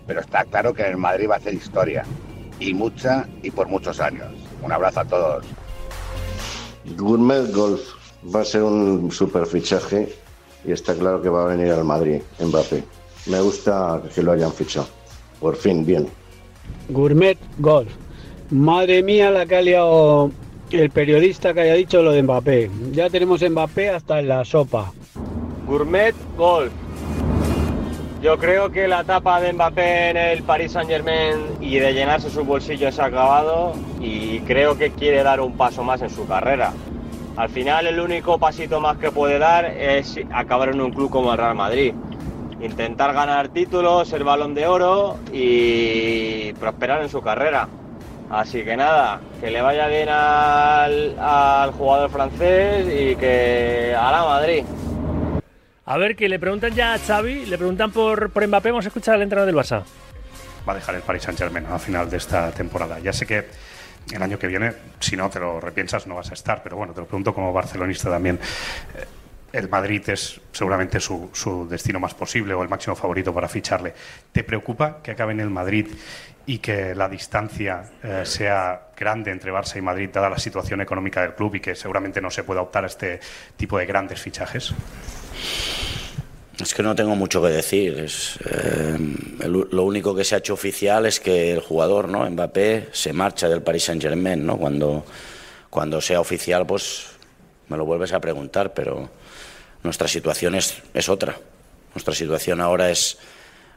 pero 0.07 0.21
está 0.21 0.45
claro 0.45 0.75
que 0.75 0.83
en 0.83 0.93
el 0.93 0.97
Madrid 0.97 1.29
va 1.31 1.35
a 1.35 1.39
hacer 1.39 1.55
historia 1.55 2.05
y 2.59 2.75
mucha 2.75 3.29
y 3.43 3.51
por 3.51 3.69
muchos 3.69 4.01
años. 4.01 4.33
Un 4.63 4.73
abrazo 4.73 5.01
a 5.01 5.05
todos. 5.05 5.47
Gourmet 6.97 7.53
Golf 7.53 7.81
va 8.35 8.41
a 8.41 8.45
ser 8.45 8.63
un 8.63 9.11
super 9.13 9.47
fichaje 9.47 10.22
y 10.65 10.73
está 10.73 10.95
claro 10.95 11.21
que 11.21 11.29
va 11.29 11.45
a 11.45 11.47
venir 11.47 11.73
al 11.73 11.85
Madrid, 11.85 12.21
Mbappé. 12.41 12.83
Me 13.27 13.41
gusta 13.41 14.03
que 14.15 14.23
lo 14.23 14.33
hayan 14.33 14.53
fichado. 14.53 14.87
Por 15.41 15.57
fin, 15.57 15.85
bien. 15.85 16.09
Gourmet 16.89 17.39
Golf. 17.59 17.91
Madre 18.51 19.03
mía 19.03 19.31
la 19.31 19.47
que 19.47 19.57
ha 19.57 19.63
liado 19.63 20.31
el 20.71 20.91
periodista 20.91 21.55
que 21.55 21.61
haya 21.61 21.75
dicho 21.75 22.03
lo 22.03 22.13
de 22.13 22.23
Mbappé. 22.23 22.71
Ya 22.93 23.11
tenemos 23.11 23.43
Mbappé 23.43 23.91
hasta 23.91 24.21
en 24.21 24.29
la 24.29 24.45
sopa. 24.45 24.93
Gourmet 25.67 26.15
Golf. 26.37 26.73
Yo 28.23 28.39
creo 28.39 28.71
que 28.71 28.87
la 28.87 29.01
etapa 29.01 29.41
de 29.41 29.53
Mbappé 29.53 30.11
en 30.11 30.17
el 30.17 30.43
Paris 30.45 30.73
Saint 30.73 30.89
Germain 30.89 31.39
y 31.61 31.79
de 31.79 31.93
llenarse 31.93 32.31
sus 32.31 32.47
bolsillos 32.47 33.01
ha 33.01 33.07
acabado 33.07 33.73
y 34.01 34.39
creo 34.41 34.79
que 34.79 34.93
quiere 34.93 35.25
dar 35.25 35.41
un 35.41 35.57
paso 35.57 35.83
más 35.83 36.03
en 36.03 36.11
su 36.11 36.25
carrera. 36.27 36.73
Al 37.37 37.49
final 37.49 37.87
el 37.87 37.99
único 37.99 38.39
pasito 38.39 38.79
más 38.81 38.99
que 38.99 39.11
puede 39.11 39.39
dar 39.39 39.65
es 39.65 40.21
acabar 40.33 40.69
en 40.69 40.81
un 40.81 40.93
club 40.93 41.11
como 41.11 41.33
el 41.33 41.39
Real 41.39 41.55
Madrid. 41.55 41.95
Intentar 42.61 43.15
ganar 43.15 43.49
títulos, 43.49 44.13
el 44.13 44.23
balón 44.23 44.55
de 44.55 44.67
oro 44.67 45.19
y 45.33 46.53
prosperar 46.55 47.03
en 47.03 47.09
su 47.09 47.23
carrera. 47.23 47.69
Así 48.31 48.63
que 48.65 48.77
nada, 48.77 49.21
que 49.41 49.51
le 49.51 49.61
vaya 49.61 49.89
bien 49.89 50.09
al, 50.09 51.19
al 51.19 51.73
jugador 51.73 52.11
francés 52.11 52.87
y 52.87 53.17
que 53.17 53.95
a 53.99 54.11
la 54.11 54.25
Madrid. 54.25 54.65
A 55.85 55.99
ver, 55.99 56.15
que 56.15 56.29
le 56.29 56.39
preguntan 56.39 56.75
ya 56.75 56.95
a 56.95 56.99
Xavi, 56.99 57.47
le 57.47 57.59
preguntan 57.59 57.91
por, 57.91 58.31
por 58.31 58.47
Mbappé, 58.47 58.71
vamos 58.71 58.85
a 58.85 58.89
escuchar 58.89 59.17
al 59.17 59.23
entrenador 59.23 59.53
del 59.53 59.63
Barça. 59.63 59.83
Va 60.67 60.73
a 60.73 60.77
dejar 60.77 60.95
el 60.95 61.03
Paris 61.03 61.25
Saint-Germain 61.25 61.67
a 61.67 61.79
final 61.79 62.09
de 62.09 62.19
esta 62.19 62.53
temporada. 62.53 63.01
Ya 63.01 63.13
sé 63.13 63.27
que 63.27 63.49
el 64.11 64.23
año 64.23 64.39
que 64.39 64.47
viene, 64.47 64.73
si 65.01 65.17
no 65.17 65.31
te 65.31 65.41
lo 65.41 65.61
repiensas, 65.61 66.07
no 66.07 66.17
vas 66.17 66.31
a 66.31 66.35
estar, 66.35 66.63
pero 66.63 66.77
bueno, 66.77 66.93
te 66.93 67.01
lo 67.01 67.07
pregunto 67.07 67.35
como 67.35 67.53
barcelonista 67.53 68.11
también. 68.11 68.39
Eh, 68.95 69.05
el 69.53 69.69
Madrid 69.69 70.09
es 70.09 70.41
seguramente 70.51 70.99
su, 70.99 71.31
su, 71.33 71.69
destino 71.69 72.01
más 72.01 72.15
posible 72.15 72.55
o 72.55 72.63
el 72.63 72.71
máximo 72.71 72.97
favorito 72.97 73.35
para 73.35 73.49
ficharle. 73.49 73.93
¿Te 74.33 74.45
preocupa 74.45 75.03
que 75.03 75.11
acabe 75.11 75.33
en 75.33 75.41
el 75.41 75.51
Madrid 75.51 75.89
y 76.47 76.59
que 76.59 76.95
la 76.95 77.09
distancia 77.09 77.85
eh, 78.03 78.23
sea 78.25 78.89
grande 78.97 79.31
entre 79.31 79.53
Barça 79.53 79.77
y 79.77 79.83
Madrid, 79.83 80.11
dada 80.13 80.31
la 80.31 80.39
situación 80.39 80.81
económica 80.81 81.23
del 81.23 81.35
club 81.35 81.57
y 81.57 81.61
que 81.61 81.75
seguramente 81.75 82.21
no 82.21 82.31
se 82.31 82.45
pueda 82.45 82.63
optar 82.63 82.85
a 82.85 82.87
este 82.89 83.21
tipo 83.57 83.79
de 83.79 83.87
grandes 83.87 84.21
fichajes? 84.21 84.75
Es 86.63 86.75
que 86.75 86.83
no 86.85 86.95
tengo 86.95 87.17
mucho 87.17 87.43
que 87.43 87.49
decir. 87.49 87.99
Es, 87.99 88.39
eh, 88.45 88.97
lo 89.49 89.83
único 89.83 90.15
que 90.15 90.23
se 90.23 90.37
ha 90.37 90.39
hecho 90.39 90.55
oficial 90.55 91.07
es 91.07 91.19
que 91.19 91.53
el 91.53 91.61
jugador, 91.61 92.09
¿no? 92.09 92.29
Mbappé, 92.31 92.89
se 92.93 93.13
marcha 93.13 93.49
del 93.49 93.63
Paris 93.63 93.85
Saint 93.85 94.01
Germain, 94.01 94.47
¿no? 94.47 94.57
Cuando, 94.57 95.05
cuando 95.69 96.01
sea 96.01 96.21
oficial, 96.21 96.65
pues 96.65 97.07
me 97.67 97.77
lo 97.77 97.85
vuelves 97.85 98.13
a 98.13 98.21
preguntar, 98.21 98.73
pero 98.75 99.11
nuestra 99.83 100.07
situación 100.07 100.55
es, 100.55 100.81
es 100.95 101.09
otra. 101.09 101.37
Nuestra 101.95 102.15
situación 102.15 102.61
ahora 102.61 102.91
es 102.91 103.19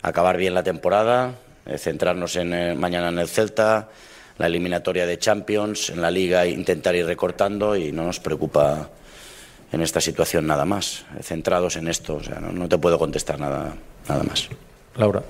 acabar 0.04 0.38
bien 0.38 0.54
la 0.54 0.62
temporada, 0.62 1.34
eh, 1.66 1.80
centrarnos 1.80 2.36
en, 2.36 2.54
eh, 2.54 2.76
mañana 2.76 3.10
en 3.10 3.18
el 3.18 3.28
Celta, 3.28 3.90
la 4.38 4.46
eliminatoria 4.46 5.08
de 5.08 5.18
Champions, 5.18 5.90
en 5.90 6.02
la 6.04 6.12
Liga 6.12 6.46
intentar 6.46 6.96
ir 6.96 7.08
recortando 7.08 7.76
y 7.76 7.92
no 7.92 8.06
nos 8.06 8.20
preocupa 8.20 8.90
en 9.72 9.82
esta 9.82 10.02
situación 10.02 10.48
nada 10.48 10.66
más, 10.66 11.06
centrados 11.22 11.76
en 11.76 11.88
esto. 11.88 12.16
O 12.16 12.24
sea, 12.24 12.40
no, 12.40 12.52
no 12.52 12.70
te 12.70 12.78
puedo 12.78 12.98
contestar 12.98 13.40
nada, 13.40 13.74
nada 14.08 14.24
más. 14.24 14.50
Laura. 14.96 15.24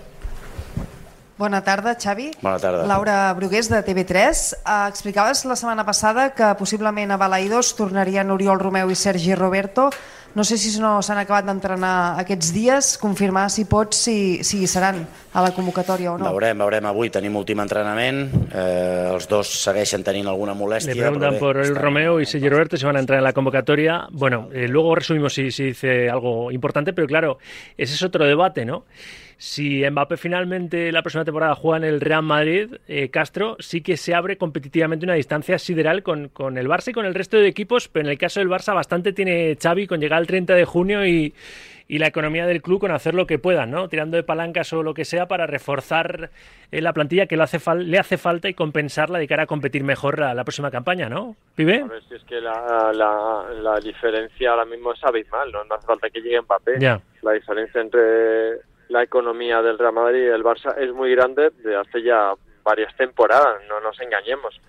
Bona 1.38 1.60
tarda, 1.63 1.98
Xavi. 2.00 2.32
Bona 2.41 2.60
tarda. 2.60 2.86
Laura 2.88 3.34
Brugués, 3.36 3.67
de 3.67 3.84
TV3. 3.84 4.56
Uh, 4.63 4.88
explicaves 4.88 5.43
la 5.43 5.58
setmana 5.60 5.84
passada 5.84 6.30
que 6.32 6.54
possiblement 6.56 7.12
a 7.12 7.17
Balaïdos 7.19 7.74
tornarien 7.76 8.32
Oriol 8.32 8.62
Romeu 8.62 8.91
i 8.91 8.95
Sergi 8.95 9.36
Roberto. 9.36 9.89
No 10.36 10.43
sé 10.43 10.58
si 10.60 10.71
no 10.80 11.02
s'han 11.04 11.19
acabat 11.21 11.45
d'entrenar 11.48 12.19
aquests 12.19 12.52
dies, 12.52 12.88
confirmar 13.00 13.45
si 13.52 13.63
pots 13.67 14.02
si, 14.08 14.15
si 14.43 14.65
seran 14.67 15.00
a 15.32 15.43
la 15.43 15.54
convocatòria 15.56 16.12
o 16.12 16.17
no. 16.19 16.28
Veurem, 16.28 16.60
veurem 16.60 16.88
avui, 16.89 17.12
tenim 17.12 17.36
últim 17.39 17.62
entrenament, 17.63 18.26
eh, 18.52 19.12
els 19.13 19.30
dos 19.32 19.52
segueixen 19.63 20.04
tenint 20.04 20.28
alguna 20.28 20.56
molèstia. 20.56 20.91
Le 20.91 21.08
preguntan 21.08 21.39
por 21.39 21.60
el 21.63 21.76
Romeo 21.76 22.19
y 22.19 22.26
Sergi 22.26 22.50
Roberto 22.52 22.76
si 22.76 22.84
van 22.84 22.98
a 22.98 23.04
entrar 23.04 23.19
en 23.19 23.24
la 23.24 23.32
convocatoria. 23.32 24.08
Bueno, 24.12 24.50
eh, 24.54 24.67
luego 24.67 24.95
resumimos 24.95 25.34
si, 25.34 25.52
si 25.52 25.71
dice 25.71 26.10
algo 26.10 26.52
importante, 26.52 26.91
pero 26.91 27.08
claro, 27.08 27.38
ese 27.78 27.93
es 27.93 28.04
otro 28.04 28.26
debate, 28.26 28.65
¿no? 28.65 28.84
Si 29.38 29.88
Mbappé 29.89 30.17
finalmente 30.17 30.91
la 30.91 31.02
próxima 31.02 31.26
temporada 31.26 31.56
juega 31.56 31.78
en 31.78 31.84
el 31.84 32.02
Real 32.02 32.24
Madrid, 32.24 32.76
eh, 32.88 33.10
Castro 33.10 33.58
sí 33.60 33.82
que 33.82 33.98
se 33.98 34.15
abre 34.15 34.38
competitivamente 34.38 35.06
una 35.06 35.15
distancia 35.15 35.60
sideral 35.60 36.04
con, 36.04 36.30
con, 36.30 36.58
el 36.58 36.67
Barça 36.67 36.89
y 36.89 36.93
con 36.93 37.06
el 37.06 37.13
resto 37.13 37.38
de 37.38 37.48
equipos, 37.48 37.88
pero 37.89 38.06
en 38.06 38.12
el 38.12 38.17
caso 38.17 38.39
del 38.39 38.50
Barça 38.50 38.74
bastante 38.74 39.13
tiene 39.13 39.58
Xavi 39.62 39.88
con 39.88 40.00
llegar 40.00 40.19
al 40.19 40.28
30 40.28 40.56
de 40.56 40.65
junio 40.65 41.06
y, 41.06 41.34
y 41.88 42.00
la 42.00 42.08
economía 42.08 42.48
del 42.48 42.62
club 42.62 42.80
con 42.80 42.91
hacer 42.91 43.13
lo 43.13 43.28
que 43.28 43.38
puedan, 43.38 43.71
¿no? 43.71 43.88
Tirando 43.89 44.17
de 44.17 44.24
palancas 44.24 44.71
o 44.74 44.82
lo 44.82 44.93
que 44.93 45.06
sea 45.06 45.28
para 45.28 45.45
reforzar 45.45 46.32
eh, 46.71 46.82
la 46.82 46.93
plantilla 46.93 47.28
que 47.28 47.38
le 47.38 47.43
hace, 47.43 47.60
le 47.76 48.00
hace 48.00 48.17
falta 48.17 48.50
y 48.50 48.54
compensarla 48.54 49.19
de 49.19 49.28
cara 49.28 49.43
a 49.43 49.48
competir 49.48 49.84
mejor 49.84 50.19
la, 50.19 50.34
la 50.34 50.43
próxima 50.43 50.71
campaña, 50.71 51.10
¿no? 51.10 51.36
¿Pibe? 51.56 51.82
A 51.82 51.88
ver 51.88 52.04
si 52.08 52.15
es 52.15 52.24
que 52.24 52.41
la, 52.41 52.91
la, 52.93 53.45
la, 53.62 53.80
diferencia 53.80 54.52
ahora 54.52 54.65
mismo 54.65 54.93
es 54.93 55.04
abismal, 55.04 55.52
¿no? 55.52 55.63
No 55.65 55.76
hace 55.76 55.86
falta 55.86 56.10
que 56.10 56.21
llegue 56.21 56.41
Mbappé. 56.41 56.80
Ya. 56.80 57.00
La 57.21 57.34
diferencia 57.34 57.82
entre 57.82 58.62
la 58.89 59.04
economía 59.04 59.62
del 59.62 59.78
Real 59.78 59.93
Madrid 59.93 60.24
y 60.24 60.28
el 60.28 60.43
Barça 60.43 60.78
es 60.78 60.93
muy 60.93 61.12
grande 61.12 61.52
de 61.63 61.76
hace 61.76 62.02
ya 62.02 62.34
varias 62.63 62.95
temporadas, 62.95 63.62
no 63.67 63.80
nos 63.80 64.00
engañemos. 64.00 64.60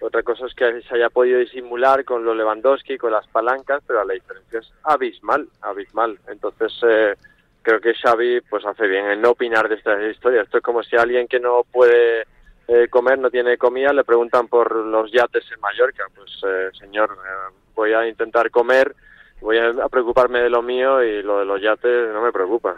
Otra 0.00 0.22
cosa 0.22 0.46
es 0.46 0.54
que 0.54 0.82
se 0.82 0.94
haya 0.96 1.10
podido 1.10 1.38
disimular 1.38 2.04
con 2.04 2.24
lo 2.24 2.34
Lewandowski, 2.34 2.98
con 2.98 3.12
las 3.12 3.26
palancas, 3.28 3.82
pero 3.86 4.04
la 4.04 4.14
diferencia 4.14 4.58
es 4.58 4.72
abismal, 4.82 5.46
abismal. 5.60 6.18
Entonces, 6.26 6.72
eh, 6.82 7.14
creo 7.62 7.80
que 7.80 7.94
Xavi 7.94 8.40
pues 8.42 8.66
hace 8.66 8.86
bien 8.88 9.06
en 9.06 9.20
no 9.20 9.30
opinar 9.30 9.68
de 9.68 9.76
estas 9.76 10.02
historias. 10.02 10.46
Esto 10.46 10.58
es 10.58 10.64
como 10.64 10.82
si 10.82 10.96
alguien 10.96 11.28
que 11.28 11.38
no 11.38 11.64
puede 11.70 12.26
eh, 12.68 12.88
comer, 12.88 13.18
no 13.18 13.30
tiene 13.30 13.56
comida, 13.56 13.92
le 13.92 14.04
preguntan 14.04 14.48
por 14.48 14.74
los 14.74 15.10
yates 15.10 15.44
en 15.52 15.60
Mallorca. 15.60 16.04
Pues, 16.14 16.30
eh, 16.46 16.70
señor, 16.78 17.10
eh, 17.12 17.54
voy 17.74 17.92
a 17.92 18.06
intentar 18.06 18.50
comer, 18.50 18.94
voy 19.40 19.58
a 19.58 19.88
preocuparme 19.88 20.40
de 20.40 20.50
lo 20.50 20.62
mío 20.62 21.02
y 21.02 21.22
lo 21.22 21.38
de 21.38 21.44
los 21.44 21.60
yates 21.60 22.12
no 22.12 22.22
me 22.22 22.32
preocupa. 22.32 22.76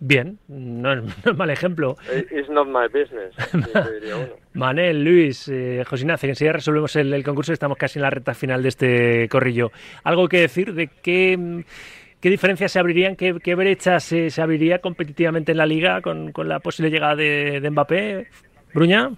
Bien, 0.00 0.38
no 0.48 0.92
es, 0.92 1.02
no 1.24 1.32
es, 1.32 1.36
mal 1.36 1.50
ejemplo. 1.50 1.96
It's 2.30 2.48
not 2.48 2.68
my 2.68 2.86
business. 2.86 3.34
Manel, 4.54 5.02
Luis, 5.02 5.48
eh, 5.48 5.84
José 5.86 6.02
Ignacio, 6.02 6.28
enseguida 6.28 6.52
resolvemos 6.52 6.94
el, 6.96 7.12
el, 7.12 7.24
concurso 7.24 7.52
estamos 7.52 7.76
casi 7.76 7.98
en 7.98 8.02
la 8.02 8.10
recta 8.10 8.34
final 8.34 8.62
de 8.62 8.68
este 8.68 9.28
corrillo. 9.28 9.70
¿Algo 10.04 10.28
que 10.28 10.40
decir 10.40 10.74
de 10.74 10.88
qué, 10.88 11.64
qué 12.20 12.30
diferencias 12.30 12.72
se 12.72 12.78
abrirían, 12.78 13.16
qué, 13.16 13.38
qué 13.42 13.54
brecha 13.54 13.98
se, 14.00 14.30
se, 14.30 14.42
abriría 14.42 14.80
competitivamente 14.80 15.52
en 15.52 15.58
la 15.58 15.66
liga 15.66 16.00
con, 16.00 16.32
con 16.32 16.48
la 16.48 16.60
posible 16.60 16.90
llegada 16.90 17.16
de, 17.16 17.60
de, 17.60 17.70
Mbappé? 17.70 18.28
¿Bruña? 18.74 19.10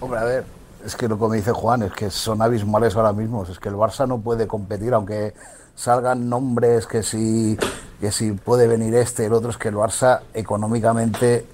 Hombre, 0.00 0.18
a 0.18 0.24
ver, 0.24 0.44
es 0.86 0.96
que 0.96 1.08
lo 1.08 1.18
que 1.18 1.26
me 1.28 1.36
dice 1.36 1.52
Juan 1.52 1.82
es 1.82 1.92
que 1.92 2.10
son 2.10 2.40
abismales 2.42 2.94
ahora 2.96 3.12
mismo. 3.12 3.44
Es 3.44 3.58
que 3.58 3.68
el 3.68 3.74
Barça 3.74 4.06
no 4.06 4.18
puede 4.20 4.46
competir, 4.46 4.94
aunque 4.94 5.34
salgan 5.74 6.28
nombres 6.28 6.86
que 6.86 7.02
si, 7.02 7.58
que 8.00 8.10
si 8.12 8.32
puede 8.32 8.66
venir 8.68 8.94
este, 8.94 9.26
el 9.26 9.32
otro, 9.32 9.50
es 9.50 9.56
que 9.58 9.68
el 9.68 9.74
Barça 9.76 10.20
económicamente 10.34 11.46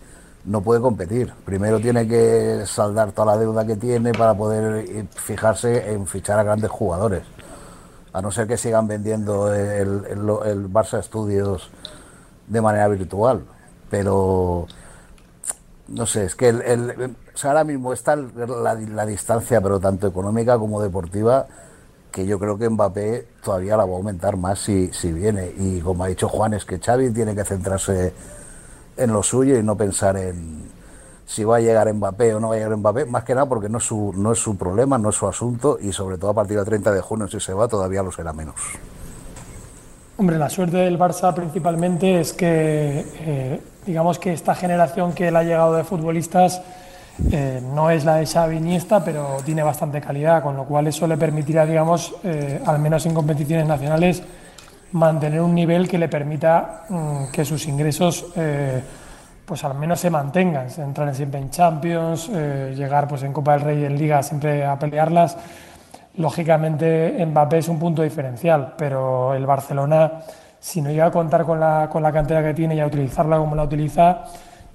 no 0.44 0.60
puede 0.60 0.80
competir. 0.80 1.32
Primero 1.44 1.80
tiene 1.80 2.06
que 2.06 2.64
saldar 2.66 3.12
toda 3.12 3.34
la 3.34 3.38
deuda 3.40 3.66
que 3.66 3.76
tiene 3.76 4.12
para 4.12 4.34
poder 4.34 5.06
fijarse 5.14 5.92
en 5.92 6.06
fichar 6.06 6.38
a 6.38 6.42
grandes 6.42 6.70
jugadores. 6.70 7.22
a 8.12 8.20
no 8.20 8.30
ser 8.30 8.46
que 8.46 8.58
sigan 8.58 8.86
vendiendo 8.86 9.52
el, 9.54 10.04
el, 10.10 10.68
Barça 10.70 11.02
Studios 11.02 11.70
de 12.46 12.60
manera 12.60 12.88
virtual. 12.88 13.42
Pero 13.90 14.66
no 15.88 16.06
sé, 16.06 16.24
es 16.24 16.34
que 16.34 16.48
el- 16.48 17.14
o 17.34 17.38
sea, 17.38 17.50
ahora 17.50 17.64
mismo 17.64 17.92
está 17.92 18.16
la, 18.16 18.74
la 18.74 19.06
distancia, 19.06 19.60
pero 19.60 19.80
tanto 19.80 20.06
económica 20.06 20.58
como 20.58 20.82
deportiva, 20.82 21.46
que 22.10 22.26
yo 22.26 22.38
creo 22.38 22.58
que 22.58 22.68
Mbappé 22.68 23.26
todavía 23.42 23.76
la 23.76 23.86
va 23.86 23.94
a 23.94 23.96
aumentar 23.96 24.36
más 24.36 24.58
si, 24.58 24.92
si 24.92 25.12
viene. 25.12 25.52
Y 25.58 25.80
como 25.80 26.04
ha 26.04 26.08
dicho 26.08 26.28
Juan, 26.28 26.54
es 26.54 26.64
que 26.64 26.78
Xavi 26.78 27.10
tiene 27.10 27.34
que 27.34 27.44
centrarse 27.44 28.12
en 28.96 29.12
lo 29.12 29.22
suyo 29.22 29.58
y 29.58 29.62
no 29.62 29.76
pensar 29.76 30.16
en 30.16 30.70
si 31.24 31.44
va 31.44 31.56
a 31.56 31.60
llegar 31.60 31.92
Mbappé 31.92 32.34
o 32.34 32.40
no 32.40 32.50
va 32.50 32.56
a 32.56 32.58
llegar 32.58 32.76
Mbappé, 32.76 33.06
más 33.06 33.24
que 33.24 33.34
nada 33.34 33.48
porque 33.48 33.70
no 33.70 33.78
es 33.78 33.84
su, 33.84 34.12
no 34.14 34.32
es 34.32 34.38
su 34.38 34.56
problema, 34.56 34.98
no 34.98 35.08
es 35.08 35.16
su 35.16 35.26
asunto 35.26 35.78
y 35.80 35.92
sobre 35.92 36.18
todo 36.18 36.30
a 36.30 36.34
partir 36.34 36.58
del 36.58 36.66
30 36.66 36.92
de 36.92 37.00
junio 37.00 37.26
si 37.26 37.40
se 37.40 37.54
va 37.54 37.68
todavía 37.68 38.02
lo 38.02 38.12
será 38.12 38.34
menos. 38.34 38.56
Hombre, 40.18 40.36
la 40.38 40.50
suerte 40.50 40.76
del 40.76 40.98
Barça 40.98 41.32
principalmente 41.34 42.20
es 42.20 42.34
que, 42.34 43.06
eh, 43.20 43.60
digamos 43.86 44.18
que 44.18 44.34
esta 44.34 44.54
generación 44.54 45.14
que 45.14 45.30
le 45.30 45.38
ha 45.38 45.42
llegado 45.42 45.74
de 45.74 45.84
futbolistas 45.84 46.60
eh, 47.30 47.60
no 47.62 47.90
es 47.90 48.04
la 48.04 48.16
de 48.16 48.26
Xavi 48.26 48.56
Iniesta, 48.56 49.04
pero 49.04 49.36
tiene 49.44 49.62
bastante 49.62 50.00
calidad, 50.00 50.42
con 50.42 50.56
lo 50.56 50.64
cual 50.64 50.86
eso 50.86 51.06
le 51.06 51.16
permitirá, 51.16 51.66
digamos, 51.66 52.14
eh, 52.24 52.60
al 52.64 52.78
menos 52.78 53.04
en 53.06 53.14
competiciones 53.14 53.66
nacionales, 53.66 54.22
mantener 54.92 55.40
un 55.40 55.54
nivel 55.54 55.88
que 55.88 55.98
le 55.98 56.08
permita 56.08 56.84
mm, 56.88 57.30
que 57.32 57.44
sus 57.44 57.66
ingresos, 57.66 58.26
eh, 58.36 58.82
pues 59.44 59.62
al 59.64 59.74
menos 59.74 60.00
se 60.00 60.10
mantengan, 60.10 60.68
entrar 60.78 61.14
siempre 61.14 61.40
en 61.40 61.50
Champions, 61.50 62.28
llegar 62.28 63.08
pues 63.08 63.22
en 63.24 63.32
Copa 63.32 63.52
del 63.52 63.60
Rey 63.60 63.80
y 63.80 63.84
en 63.84 63.98
Liga 63.98 64.22
siempre 64.22 64.64
a 64.64 64.78
pelearlas. 64.78 65.36
Lógicamente 66.16 67.22
Mbappé 67.26 67.58
es 67.58 67.68
un 67.68 67.78
punto 67.78 68.02
diferencial, 68.02 68.74
pero 68.78 69.34
el 69.34 69.44
Barcelona, 69.44 70.20
si 70.60 70.80
no 70.80 70.90
llega 70.90 71.06
a 71.06 71.10
contar 71.10 71.44
con 71.44 71.58
la, 71.58 71.88
con 71.90 72.02
la 72.02 72.12
cantera 72.12 72.42
que 72.42 72.54
tiene 72.54 72.76
y 72.76 72.80
a 72.80 72.86
utilizarla 72.86 73.36
como 73.36 73.54
la 73.56 73.64
utiliza, 73.64 74.24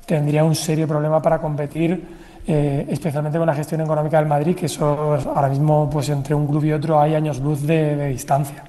tendría 0.08 0.44
un 0.44 0.56
serio 0.56 0.88
problema 0.88 1.22
para 1.22 1.40
competir, 1.40 2.27
eh, 2.48 2.86
especialmente 2.90 3.38
con 3.38 3.46
la 3.48 3.54
gestión 3.56 3.82
económica 3.82 4.18
del 4.18 4.28
Madrid, 4.28 4.56
que 4.56 4.66
eso 4.68 5.16
es- 5.16 5.26
ahora 5.26 5.50
mismo 5.50 5.90
pues 5.90 6.10
entre 6.10 6.34
un 6.34 6.48
club 6.48 6.64
y 6.66 6.72
otro 6.74 7.00
hay 7.00 7.14
años 7.16 7.40
luz 7.40 7.62
de, 7.68 7.96
de 7.96 8.08
distancia. 8.10 8.64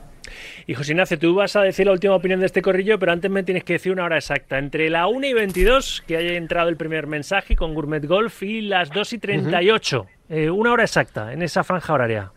Y 0.67 0.75
José 0.75 0.93
Ignacio, 0.93 1.19
tú 1.19 1.35
vas 1.35 1.57
a 1.57 1.62
decir 1.62 1.87
la 1.87 1.93
última 1.93 2.14
opinión 2.14 2.41
de 2.41 2.47
este 2.47 2.61
corrillo, 2.61 2.99
pero 2.99 3.12
antes 3.12 3.31
me 3.31 3.43
tienes 3.43 3.64
que 3.64 3.75
decir 3.75 3.91
una 3.91 4.05
hora 4.05 4.17
exacta. 4.19 4.59
Entre 4.59 4.91
la 4.91 5.07
1 5.07 5.27
y 5.27 5.33
22, 5.33 6.03
que 6.07 6.19
haya 6.19 6.33
entrado 6.35 6.69
el 6.69 6.77
primer 6.77 7.07
mensaje 7.07 7.57
con 7.57 7.73
Gourmet 7.73 8.05
Golf, 8.07 8.43
y 8.43 8.61
las 8.61 8.91
2 8.91 9.14
y 9.14 9.19
38. 9.19 10.07
Eh, 10.29 10.51
una 10.51 10.73
hora 10.73 10.83
exacta 10.85 11.33
en 11.33 11.41
esa 11.41 11.64
franja 11.64 11.95
horaria. 11.95 12.33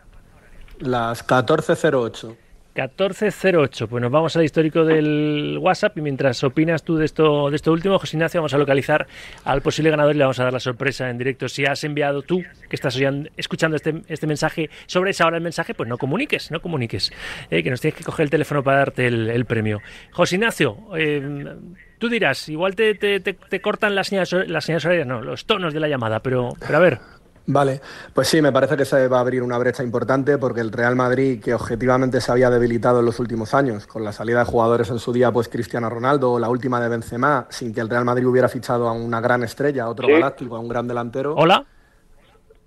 Las 0.78 1.22
14.08. 1.26 2.34
1408. 2.74 3.86
Pues 3.88 4.00
nos 4.02 4.10
vamos 4.10 4.36
al 4.36 4.44
histórico 4.44 4.84
del 4.84 5.58
WhatsApp 5.60 5.96
y 5.98 6.00
mientras 6.00 6.42
opinas 6.44 6.82
tú 6.82 6.96
de 6.96 7.04
esto, 7.04 7.50
de 7.50 7.56
esto 7.56 7.72
último, 7.72 7.98
José 7.98 8.16
Ignacio, 8.16 8.40
vamos 8.40 8.54
a 8.54 8.58
localizar 8.58 9.06
al 9.44 9.60
posible 9.62 9.90
ganador 9.90 10.14
y 10.14 10.18
le 10.18 10.24
vamos 10.24 10.40
a 10.40 10.44
dar 10.44 10.52
la 10.52 10.60
sorpresa 10.60 11.10
en 11.10 11.18
directo. 11.18 11.48
Si 11.48 11.64
has 11.66 11.84
enviado 11.84 12.22
tú, 12.22 12.42
que 12.68 12.76
estás 12.76 12.96
oyan- 12.96 13.30
escuchando 13.36 13.76
este, 13.76 14.02
este 14.08 14.26
mensaje, 14.26 14.70
sobre 14.86 15.10
esa 15.10 15.26
hora 15.26 15.36
el 15.36 15.42
mensaje, 15.42 15.74
pues 15.74 15.88
no 15.88 15.98
comuniques, 15.98 16.50
no 16.50 16.60
comuniques, 16.60 17.12
eh, 17.50 17.62
que 17.62 17.70
nos 17.70 17.80
tienes 17.80 17.96
que 17.98 18.04
coger 18.04 18.24
el 18.24 18.30
teléfono 18.30 18.62
para 18.62 18.78
darte 18.78 19.06
el, 19.06 19.44
premio. 19.44 19.80
José 20.12 20.36
Ignacio, 20.36 20.78
eh, 20.96 21.54
tú 21.98 22.08
dirás, 22.08 22.48
igual 22.48 22.74
te, 22.74 22.94
te- 22.94 23.60
cortan 23.60 23.94
las 23.94 24.08
señales, 24.08 24.32
las 24.48 24.64
señales 24.64 25.06
no, 25.06 25.20
los 25.20 25.44
tonos 25.46 25.74
de 25.74 25.80
la 25.80 25.88
llamada, 25.88 26.20
pero 26.20 26.54
a 26.72 26.78
ver. 26.78 26.98
Vale, 27.44 27.80
pues 28.14 28.28
sí, 28.28 28.40
me 28.40 28.52
parece 28.52 28.76
que 28.76 28.84
se 28.84 29.08
va 29.08 29.18
a 29.18 29.20
abrir 29.20 29.42
una 29.42 29.58
brecha 29.58 29.82
importante 29.82 30.38
porque 30.38 30.60
el 30.60 30.70
Real 30.70 30.94
Madrid, 30.94 31.42
que 31.42 31.52
objetivamente 31.54 32.20
se 32.20 32.30
había 32.30 32.50
debilitado 32.50 33.00
en 33.00 33.04
los 33.06 33.18
últimos 33.18 33.52
años, 33.52 33.86
con 33.88 34.04
la 34.04 34.12
salida 34.12 34.38
de 34.40 34.44
jugadores 34.44 34.90
en 34.90 35.00
su 35.00 35.12
día, 35.12 35.32
pues 35.32 35.48
Cristiano 35.48 35.90
Ronaldo 35.90 36.32
o 36.32 36.38
la 36.38 36.48
última 36.48 36.80
de 36.80 36.88
Benzema, 36.88 37.46
sin 37.50 37.74
que 37.74 37.80
el 37.80 37.88
Real 37.88 38.04
Madrid 38.04 38.26
hubiera 38.26 38.48
fichado 38.48 38.88
a 38.88 38.92
una 38.92 39.20
gran 39.20 39.42
estrella, 39.42 39.84
a 39.84 39.88
otro 39.88 40.06
Sí. 40.06 40.12
galáctico, 40.12 40.54
a 40.54 40.60
un 40.60 40.68
gran 40.68 40.86
delantero. 40.86 41.34
Hola, 41.34 41.66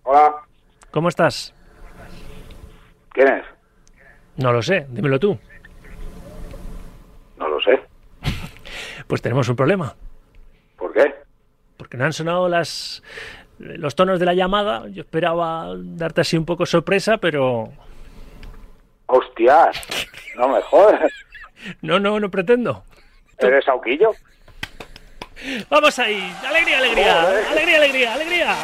Hola, 0.03 0.35
¿cómo 0.91 1.07
estás? 1.09 1.53
¿quién 3.13 3.29
es? 3.29 3.45
No 4.35 4.51
lo 4.51 4.61
sé, 4.61 4.85
dímelo 4.89 5.17
tú. 5.19 5.37
No 7.37 7.47
lo 7.47 7.61
sé. 7.61 7.79
Pues 9.07 9.21
tenemos 9.21 9.47
un 9.49 9.55
problema. 9.55 9.95
¿Por 10.77 10.91
qué? 10.91 11.13
porque 11.77 11.97
no 11.97 12.05
han 12.05 12.13
sonado 12.13 12.49
las 12.49 13.03
los 13.59 13.95
tonos 13.95 14.19
de 14.19 14.25
la 14.25 14.33
llamada. 14.33 14.87
Yo 14.89 15.01
esperaba 15.01 15.73
darte 15.77 16.21
así 16.21 16.37
un 16.37 16.45
poco 16.45 16.65
sorpresa, 16.65 17.17
pero 17.17 17.69
Hostias, 19.07 19.77
no 20.37 20.49
me 20.49 20.61
jodas. 20.61 21.11
no, 21.81 21.99
no, 21.99 22.19
no 22.19 22.29
pretendo. 22.29 22.83
¿Eres 23.37 23.65
Sauquillo? 23.65 24.11
Vamos 25.69 25.99
ahí, 25.99 26.33
alegría, 26.47 26.77
alegría, 26.79 27.21
Joder. 27.23 27.45
alegría, 27.45 27.77
alegría, 27.77 28.13
alegría. 28.13 28.55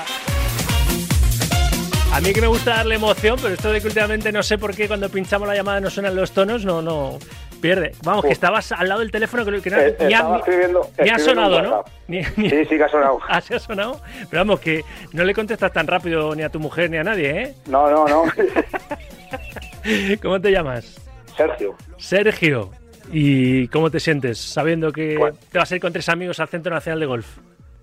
A 2.14 2.20
mí 2.20 2.34
que 2.34 2.42
me 2.42 2.48
gusta 2.48 2.76
darle 2.78 2.96
emoción, 2.96 3.38
pero 3.42 3.54
esto 3.54 3.72
de 3.72 3.80
que 3.82 3.88
últimamente 3.88 4.32
no 4.32 4.44
sé 4.44 4.58
por 4.58 4.76
qué 4.76 4.88
cuando 4.88 5.10
pinchamos 5.10 5.48
la 5.48 5.56
llamada 5.56 5.80
no 5.80 5.90
suenan 5.90 6.16
los 6.16 6.32
tonos, 6.32 6.66
no, 6.66 6.82
no 6.82 7.20
pierde. 7.62 7.94
Vamos, 8.04 8.26
que 8.26 8.32
estabas 8.32 8.72
al 8.72 8.90
lado 8.90 9.00
del 9.02 9.12
teléfono 9.12 9.46
que, 9.46 9.62
que 9.62 9.70
no- 9.70 9.78
Eh, 9.78 9.96
ni, 10.08 10.14
ha, 10.14 11.14
ni 11.18 11.20
sonado, 11.20 11.62
¿no? 11.62 11.70
WhatsApp. 11.78 11.94
Ni- 12.08 12.22
ni- 12.38 12.50
Sí, 12.50 12.66
sí 12.66 12.78
que 12.78 12.84
ha 12.84 12.90
sonado. 12.90 13.20
Ah, 13.30 13.40
sí 13.42 13.54
ha 13.54 13.60
sonado. 13.60 14.02
Pero 14.30 14.42
vamos, 14.42 14.60
que 14.60 14.84
no 15.14 15.24
le 15.24 15.34
contestas 15.34 15.72
tan 15.72 15.88
rápido 15.88 16.36
ni 16.36 16.44
a 16.44 16.50
tu 16.50 16.60
mujer 16.60 16.90
ni 16.90 16.98
a 16.98 17.04
nadie, 17.04 17.30
¿eh? 17.42 17.54
No, 17.68 17.90
no, 17.90 18.06
no. 18.08 18.24
¿Cómo 20.22 20.40
te 20.42 20.52
llamas? 20.52 20.98
Sergio. 21.38 21.76
Sergio. 21.98 22.70
¿Y 23.12 23.68
cómo 23.70 23.90
te 23.90 24.00
sientes 24.00 24.40
sabiendo 24.40 24.92
que 24.92 25.16
Pues- 25.18 25.40
te 25.52 25.58
vas 25.58 25.72
a 25.72 25.76
ir 25.76 25.82
con 25.82 25.92
tres 25.92 26.08
amigos 26.10 26.40
al 26.40 26.48
Centro 26.48 26.74
Nacional 26.74 27.00
de 27.00 27.06
Golf? 27.06 27.28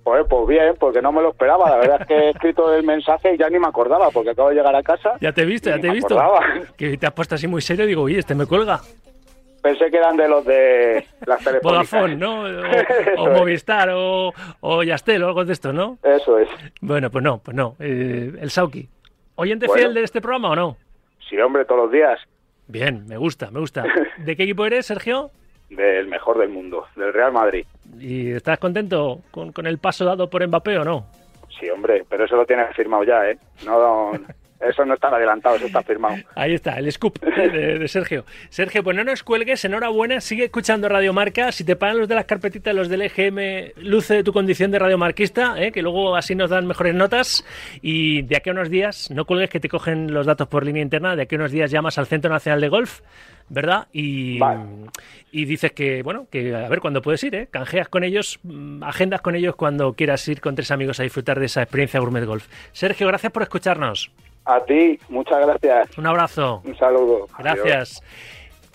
Pues, 0.05 0.25
pues 0.31 0.47
bien, 0.49 0.75
porque 0.81 1.03
no 1.03 1.13
me 1.13 1.21
lo 1.21 1.31
esperaba. 1.31 1.69
La 1.69 1.77
verdad 1.77 2.01
es 2.01 2.07
que 2.07 2.15
he 2.15 2.31
escrito 2.31 2.73
el 2.75 2.83
mensaje 2.83 3.35
y 3.35 3.37
ya 3.39 3.51
ni 3.51 3.59
me 3.59 3.67
acordaba, 3.67 4.11
porque 4.11 4.31
acabo 4.31 4.49
de 4.49 4.55
llegar 4.55 4.75
a 4.75 4.83
casa. 4.83 5.13
Ya 5.21 5.33
te 5.33 5.43
he 5.43 5.45
visto, 5.45 5.69
ya 5.69 5.79
te 5.79 5.89
he 5.89 5.91
visto. 5.93 6.19
acordaba. 6.19 6.47
Que 6.79 6.97
te 6.97 7.07
has 7.07 7.13
puesto 7.13 7.35
así 7.35 7.47
muy 7.47 7.61
serio. 7.61 7.85
Digo, 7.85 8.03
oye, 8.03 8.19
este 8.19 8.35
me 8.35 8.47
cuelga. 8.47 8.81
Pensé 9.63 9.91
que 9.91 9.97
eran 9.97 10.17
de 10.17 10.29
los 10.29 10.45
de 10.45 11.05
las 11.27 11.43
telefónicas. 11.45 11.63
Vodafone, 11.91 12.17
¿no? 12.17 12.43
O. 13.23 13.29
Movistar 13.39 13.91
o, 13.93 14.33
o 14.61 14.83
Yastel 14.83 15.23
o 15.25 15.29
algo 15.29 15.45
de 15.45 15.53
esto, 15.53 15.73
¿no? 15.73 15.99
Eso 16.03 16.39
es. 16.39 16.49
Bueno, 16.81 17.11
pues 17.11 17.25
no, 17.25 17.39
pues 17.39 17.57
no. 17.57 17.75
Eh, 17.81 18.33
el 18.41 18.51
Sauki. 18.51 18.89
¿Oyente 19.35 19.67
Bueno. 19.67 19.81
fiel 19.83 19.95
de 19.95 20.03
este 20.03 20.21
programa 20.21 20.51
o 20.51 20.57
no? 20.57 20.77
Sí, 21.29 21.39
hombre, 21.39 21.65
todos 21.65 21.83
los 21.83 21.93
días. 21.93 22.19
Bien, 22.67 23.07
me 23.07 23.17
gusta, 23.17 23.51
me 23.51 23.61
gusta. 23.61 23.85
¿De 24.19 24.37
qué 24.37 24.45
equipo 24.45 24.65
eres, 24.67 24.87
Sergio? 24.87 25.31
Del 25.71 26.07
mejor 26.07 26.39
del 26.39 26.49
mundo, 26.49 26.87
del 26.97 27.13
Real 27.13 27.33
Madrid. 27.33 27.67
¿Y 27.99 28.31
estás 28.33 28.59
contento 28.59 29.21
con, 29.31 29.53
con 29.53 29.67
el 29.67 29.79
paso 29.79 30.05
dado 30.05 30.31
por 30.31 30.47
Mbappé 30.47 30.79
o 30.79 30.85
no? 30.85 31.07
Sí, 31.61 31.69
hombre, 31.71 32.05
pero 32.09 32.25
eso 32.25 32.37
lo 32.37 32.47
tienes 32.47 32.75
firmado 32.75 33.05
ya, 33.05 33.29
¿eh? 33.31 33.39
No, 33.67 34.13
eso 34.61 34.85
no 34.85 34.95
está 34.95 35.09
adelantado, 35.09 35.57
eso 35.57 35.67
está 35.67 35.83
firmado. 35.83 36.17
Ahí 36.35 36.55
está, 36.55 36.79
el 36.79 36.91
scoop 36.91 37.19
de, 37.21 37.79
de 37.79 37.89
Sergio. 37.89 38.25
Sergio, 38.51 38.83
pues 38.83 38.97
no 38.97 39.05
nos 39.05 39.23
cuelgues, 39.23 39.65
enhorabuena, 39.65 40.21
sigue 40.21 40.45
escuchando 40.45 40.89
Radio 40.89 41.13
Marca. 41.13 41.53
Si 41.53 41.65
te 41.65 41.77
pagan 41.77 41.99
los 41.99 42.09
de 42.09 42.17
las 42.17 42.25
carpetitas, 42.25 42.75
los 42.75 42.89
del 42.89 43.03
EGM, 43.03 43.73
luce 43.77 44.25
tu 44.25 44.33
condición 44.33 44.71
de 44.71 44.79
radiomarquista, 44.79 45.61
¿eh? 45.63 45.71
que 45.71 45.83
luego 45.83 46.17
así 46.17 46.35
nos 46.35 46.51
dan 46.51 46.67
mejores 46.67 46.95
notas. 46.95 47.45
Y 47.83 48.23
de 48.23 48.37
aquí 48.37 48.51
a 48.51 48.53
unos 48.53 48.69
días, 48.69 49.11
no 49.11 49.25
cuelgues 49.25 49.51
que 49.51 49.61
te 49.61 49.69
cogen 49.69 50.13
los 50.13 50.27
datos 50.27 50.49
por 50.49 50.65
línea 50.65 50.83
interna, 50.83 51.15
de 51.15 51.23
aquí 51.23 51.37
a 51.37 51.39
unos 51.39 51.53
días 51.53 51.71
llamas 51.71 51.99
al 51.99 52.07
Centro 52.07 52.31
Nacional 52.31 52.61
de 52.61 52.69
Golf, 52.69 53.01
¿verdad? 53.49 53.87
Y, 53.93 54.41
y 55.31 55.45
dices 55.45 55.73
que, 55.73 56.03
bueno, 56.03 56.27
que 56.31 56.55
a 56.55 56.69
ver 56.69 56.81
cuándo 56.81 57.01
puedes 57.01 57.23
ir, 57.25 57.35
¿eh? 57.35 57.49
Canjeas 57.51 57.89
con 57.89 58.03
ellos, 58.03 58.41
mm, 58.43 58.83
agendas 58.83 59.21
con 59.21 59.37
ellos 59.37 59.55
cuando 59.55 59.93
quieras 59.93 60.27
ir 60.29 60.41
con 60.41 60.55
tres 60.55 60.71
amigos 60.71 60.99
a 61.01 61.05
disfrutar 61.05 61.39
de 61.39 61.47
esa 61.47 61.63
experiencia 61.63 62.01
Gourmet 62.01 62.25
Golf. 62.25 62.47
Sergio, 62.73 63.07
gracias 63.07 63.33
por 63.33 63.43
escucharnos. 63.43 64.11
A 64.49 64.65
ti, 64.65 64.99
muchas 65.11 65.47
gracias. 65.47 65.99
Un 65.99 66.07
abrazo. 66.07 66.63
Un 66.65 66.75
saludo. 66.79 67.27
Gracias. 67.39 68.03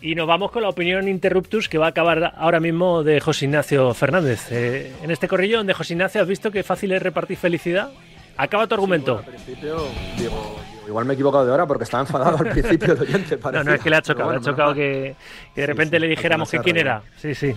Y 0.02 0.14
nos 0.14 0.28
vamos 0.28 0.52
con 0.52 0.62
la 0.62 0.70
opinión 0.70 1.08
interruptus 1.08 1.68
que 1.68 1.80
va 1.80 1.88
a 1.88 1.90
acabar 1.90 2.34
ahora 2.38 2.60
mismo 2.60 3.02
de 3.02 3.20
José 3.20 3.46
Ignacio 3.46 3.92
Fernández. 3.96 4.52
Eh, 4.52 4.94
en 5.02 5.10
este 5.10 5.28
corrillo 5.28 5.64
de 5.64 5.74
José 5.74 5.94
Ignacio, 5.94 6.22
¿has 6.22 6.28
visto 6.28 6.52
qué 6.52 6.62
fácil 6.62 6.92
es 6.92 7.02
repartir 7.02 7.38
felicidad? 7.38 7.90
Acaba 8.38 8.68
tu 8.68 8.76
argumento. 8.76 9.18
Al 9.18 9.24
principio, 9.26 9.78
digo, 10.16 10.58
igual 10.88 11.06
me 11.06 11.14
he 11.14 11.16
equivocado 11.16 11.46
de 11.46 11.52
hora 11.54 11.66
porque 11.66 11.86
estaba 11.86 12.02
enfadado 12.02 12.38
al 12.38 12.50
principio 12.52 12.94
el 12.94 13.02
oyente. 13.02 13.40
no, 13.52 13.64
no, 13.64 13.74
es 13.74 13.82
que 13.82 13.90
le 13.90 13.96
ha 13.96 14.02
parecía. 14.02 14.14
chocado, 14.14 14.16
Pero 14.16 14.16
le 14.16 14.24
ha 14.24 14.40
bueno, 14.40 14.42
chocado 14.42 14.74
que, 14.76 15.16
que 15.56 15.62
de 15.62 15.68
repente 15.68 16.00
le 16.00 16.08
dijéramos 16.08 16.52
que 16.52 16.60
quién 16.60 16.78
era. 16.78 17.02
Sí, 17.18 17.34
sí. 17.34 17.56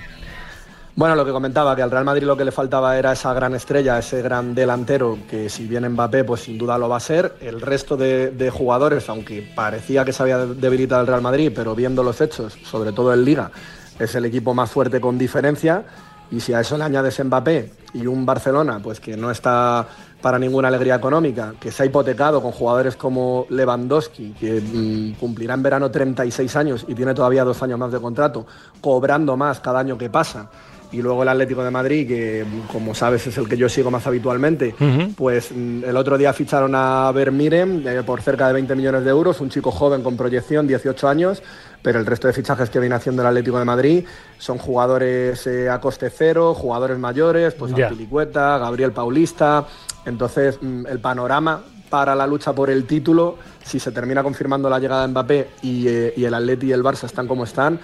Bueno, 0.97 1.15
lo 1.15 1.27
que 1.27 1.31
comentaba, 1.31 1.77
que 1.77 1.83
al 1.83 1.91
Real 1.91 2.07
Madrid 2.07 2.23
lo 2.23 2.39
que 2.39 2.45
le 2.47 2.53
faltaba 2.53 2.97
era 2.97 3.13
esa 3.13 3.35
gran 3.35 3.55
estrella, 3.55 3.99
ese 3.99 4.23
gran 4.23 4.55
delantero, 4.55 5.19
que 5.29 5.51
si 5.51 5.67
bien 5.67 5.87
Mbappé, 5.87 6.25
pues 6.25 6.41
sin 6.41 6.57
duda 6.57 6.79
lo 6.79 6.89
va 6.89 6.97
a 6.97 7.01
ser. 7.01 7.35
El 7.43 7.61
resto 7.61 7.99
de, 7.99 8.51
jugadores, 8.51 9.07
aunque 9.11 9.47
parecía 9.55 10.07
que 10.07 10.15
se 10.15 10.23
había 10.23 10.39
debilitado 10.39 11.03
el 11.03 11.07
Real 11.07 11.21
Madrid, 11.21 11.53
pero 11.55 11.75
viendo 11.75 12.03
los 12.03 12.19
hechos, 12.23 12.55
sobre 12.65 12.93
todo 12.93 13.13
en 13.13 13.27
Liga, 13.27 13.51
es 13.99 14.15
el 14.15 14.25
equipo 14.25 14.55
más 14.55 14.71
fuerte 14.71 14.99
con 14.99 15.19
diferencia. 15.19 15.85
Y 16.31 16.41
si 16.41 16.55
a 16.55 16.61
eso 16.61 16.79
le 16.79 16.85
añades 16.85 17.23
Mbappé 17.23 17.73
y 17.93 18.07
un 18.07 18.25
Barcelona, 18.25 18.81
pues 18.83 18.99
que 18.99 19.19
no 19.19 19.31
está 19.31 19.87
para 20.23 20.39
ninguna 20.39 20.69
alegría 20.69 20.95
económica, 20.95 21.53
que 21.61 21.71
se 21.71 21.83
ha 21.83 21.87
hipotecado 21.87 22.41
con 22.41 22.53
jugadores 22.53 22.97
como 22.97 23.45
Lewandowski, 23.51 24.31
que 24.33 24.63
mm, 24.63 25.21
cumplirá 25.21 25.53
en 25.53 25.63
verano 25.63 25.91
36 25.91 26.57
años 26.57 26.87
y 26.89 26.95
tiene 26.95 27.13
todavía 27.13 27.45
dos 27.45 27.63
años 27.63 27.79
más 27.79 27.93
de 27.93 28.01
contrato, 28.01 28.47
cobrando 28.81 29.37
más 29.37 29.61
cada 29.61 29.81
año 29.81 29.99
que 29.99 30.09
pasa. 30.09 30.49
Y 30.93 31.03
luego 31.03 31.23
el 31.23 31.29
Atlético 31.29 31.65
de 31.65 31.71
Madrid, 31.71 32.07
que 32.07 32.45
como 32.73 32.95
sabes 32.95 33.27
es 33.27 33.37
el 33.39 33.49
que 33.49 33.57
yo 33.57 33.69
sigo 33.69 33.91
más 33.91 34.07
habitualmente, 34.07 34.75
pues 35.17 35.51
mm, 35.55 35.85
el 35.85 35.97
otro 35.97 36.17
día 36.17 36.33
ficharon 36.33 36.75
a 36.75 37.11
Vermiren 37.13 37.83
eh, 37.87 38.03
por 38.05 38.23
cerca 38.23 38.47
de 38.47 38.55
20 38.55 38.75
millones 38.77 39.05
de 39.05 39.11
euros, 39.11 39.41
un 39.41 39.51
chico 39.51 39.71
joven 39.71 40.03
con 40.03 40.17
proyección, 40.17 40.67
18 40.67 41.09
años, 41.09 41.43
pero 41.83 41.99
el 41.99 42.07
resto 42.07 42.29
de 42.29 42.33
fichajes 42.33 42.71
que 42.71 42.79
viene 42.79 42.95
haciendo 42.95 43.23
el 43.23 43.29
Atlético 43.29 43.59
de 43.59 43.65
Madrid 43.65 44.05
son 44.39 44.59
jugadores 44.59 45.47
eh, 45.47 45.69
a 45.69 45.81
coste 45.81 46.09
cero, 46.11 46.55
jugadores 46.55 46.99
mayores, 46.99 47.55
pues 47.55 47.75
Ya. 47.75 47.89
Antilicueta, 47.89 48.59
Gabriel 48.59 48.93
Paulista. 48.93 49.67
Entonces, 50.05 50.59
mm, 50.61 50.87
el 50.87 51.01
panorama 51.01 51.63
para 51.91 52.15
la 52.15 52.27
lucha 52.27 52.53
por 52.53 52.71
el 52.71 52.85
título, 52.87 53.39
si 53.65 53.81
se 53.81 53.91
termina 53.93 54.23
confirmando 54.23 54.69
la 54.71 54.79
llegada 54.79 55.03
de 55.03 55.09
Mbappé 55.09 55.49
y, 55.63 55.89
eh, 55.89 56.15
y 56.17 56.25
el 56.25 56.35
Atleti 56.35 56.67
y 56.67 56.73
el 56.73 56.83
Barça 56.83 57.05
están 57.05 57.27
como 57.27 57.45
están, 57.45 57.79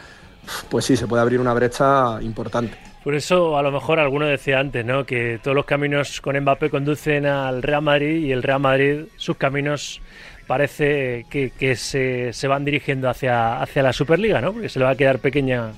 pues 0.69 0.85
sí, 0.85 0.97
se 0.97 1.07
puede 1.07 1.23
abrir 1.23 1.41
una 1.41 1.55
brecha 1.55 2.21
importante. 2.21 2.92
Por 3.05 3.15
eso, 3.17 3.59
a 3.59 3.63
lo 3.63 3.73
mejor 3.73 3.99
alguno 3.99 4.27
decía 4.27 4.61
antes, 4.61 4.85
¿no? 4.85 5.05
Que 5.05 5.41
todos 5.43 5.57
los 5.57 5.65
caminos 5.65 6.21
con 6.21 6.39
Mbappé 6.39 6.71
conducen 6.71 7.27
al 7.27 7.63
Real 7.63 7.83
Madrid 7.83 8.25
y 8.25 8.33
el 8.33 8.43
Real 8.43 8.61
Madrid, 8.61 9.07
sus 9.17 9.37
caminos 9.37 10.01
parece 10.47 11.27
que, 11.31 11.51
que 11.51 11.77
se, 11.77 12.33
se 12.33 12.49
van 12.49 12.65
dirigiendo 12.65 13.09
hacia, 13.09 13.61
hacia 13.61 13.83
la 13.83 13.93
Superliga, 13.93 14.41
¿no? 14.41 14.53
Porque 14.53 14.69
se 14.69 14.79
le 14.79 14.85
va 14.85 14.93
a 14.93 14.97
quedar 14.97 15.19
pequeña 15.19 15.73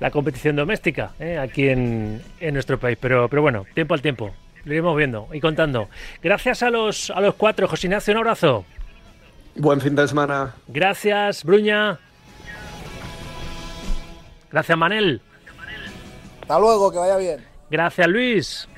la 0.00 0.10
competición 0.10 0.56
doméstica 0.56 1.12
¿eh? 1.18 1.38
aquí 1.38 1.68
en, 1.68 2.20
en 2.40 2.54
nuestro 2.54 2.78
país. 2.78 2.98
Pero, 3.00 3.28
pero 3.28 3.42
bueno, 3.42 3.64
tiempo 3.74 3.94
al 3.94 4.02
tiempo. 4.02 4.34
Lo 4.64 4.72
iremos 4.72 4.96
viendo 4.96 5.28
y 5.32 5.40
contando. 5.40 5.88
Gracias 6.22 6.62
a 6.62 6.70
los, 6.70 7.10
a 7.10 7.20
los 7.20 7.36
cuatro. 7.36 7.68
José 7.68 7.86
Ignacio, 7.86 8.12
un 8.12 8.18
abrazo. 8.18 8.64
Buen 9.54 9.80
fin 9.80 9.94
de 9.94 10.08
semana. 10.08 10.54
Gracias, 10.66 11.44
Bruña. 11.44 11.98
Gracias, 14.50 14.76
Manel. 14.76 15.22
Hasta 16.46 16.60
luego, 16.60 16.92
que 16.92 16.98
vaya 16.98 17.16
bien. 17.16 17.44
Gracias, 17.68 18.06
Luis. 18.06 18.68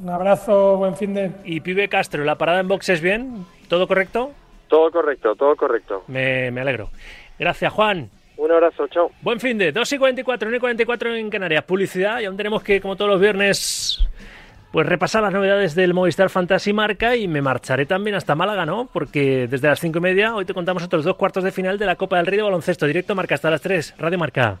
Un 0.00 0.10
abrazo, 0.10 0.76
buen 0.76 0.94
fin 0.96 1.12
de. 1.12 1.32
Y 1.44 1.58
Pibe 1.58 1.88
Castro, 1.88 2.22
¿la 2.22 2.38
parada 2.38 2.60
en 2.60 2.68
boxes 2.68 3.00
bien? 3.00 3.44
¿Todo 3.66 3.88
correcto? 3.88 4.30
Todo 4.68 4.88
correcto, 4.92 5.34
todo 5.34 5.56
correcto. 5.56 6.04
Me, 6.06 6.52
me 6.52 6.60
alegro. 6.60 6.90
Gracias, 7.36 7.72
Juan. 7.72 8.08
Un 8.36 8.52
abrazo, 8.52 8.86
chao. 8.86 9.10
Buen 9.22 9.40
fin 9.40 9.58
de 9.58 9.72
2 9.72 9.92
y 9.92 9.98
44, 9.98 10.48
1 10.48 10.56
y 10.56 10.60
44 10.60 11.16
en 11.16 11.30
Canarias. 11.30 11.64
Publicidad 11.64 12.20
y 12.20 12.26
aún 12.26 12.36
tenemos 12.36 12.62
que, 12.62 12.80
como 12.80 12.94
todos 12.94 13.10
los 13.10 13.20
viernes, 13.20 13.98
pues 14.70 14.86
repasar 14.86 15.24
las 15.24 15.32
novedades 15.32 15.74
del 15.74 15.94
Movistar 15.94 16.30
Fantasy 16.30 16.72
Marca 16.72 17.16
y 17.16 17.26
me 17.26 17.42
marcharé 17.42 17.86
también 17.86 18.14
hasta 18.14 18.36
Málaga, 18.36 18.64
¿no? 18.64 18.88
Porque 18.92 19.48
desde 19.48 19.66
las 19.66 19.80
5 19.80 19.98
y 19.98 20.00
media 20.00 20.32
hoy 20.36 20.44
te 20.44 20.54
contamos 20.54 20.84
otros 20.84 21.04
dos 21.04 21.16
cuartos 21.16 21.42
de 21.42 21.50
final 21.50 21.76
de 21.76 21.86
la 21.86 21.96
Copa 21.96 22.18
del 22.18 22.26
Rey 22.26 22.36
de 22.36 22.44
Baloncesto. 22.44 22.86
Directo 22.86 23.16
Marca 23.16 23.34
hasta 23.34 23.50
las 23.50 23.62
3. 23.62 23.96
Radio 23.98 24.18
Marca. 24.18 24.60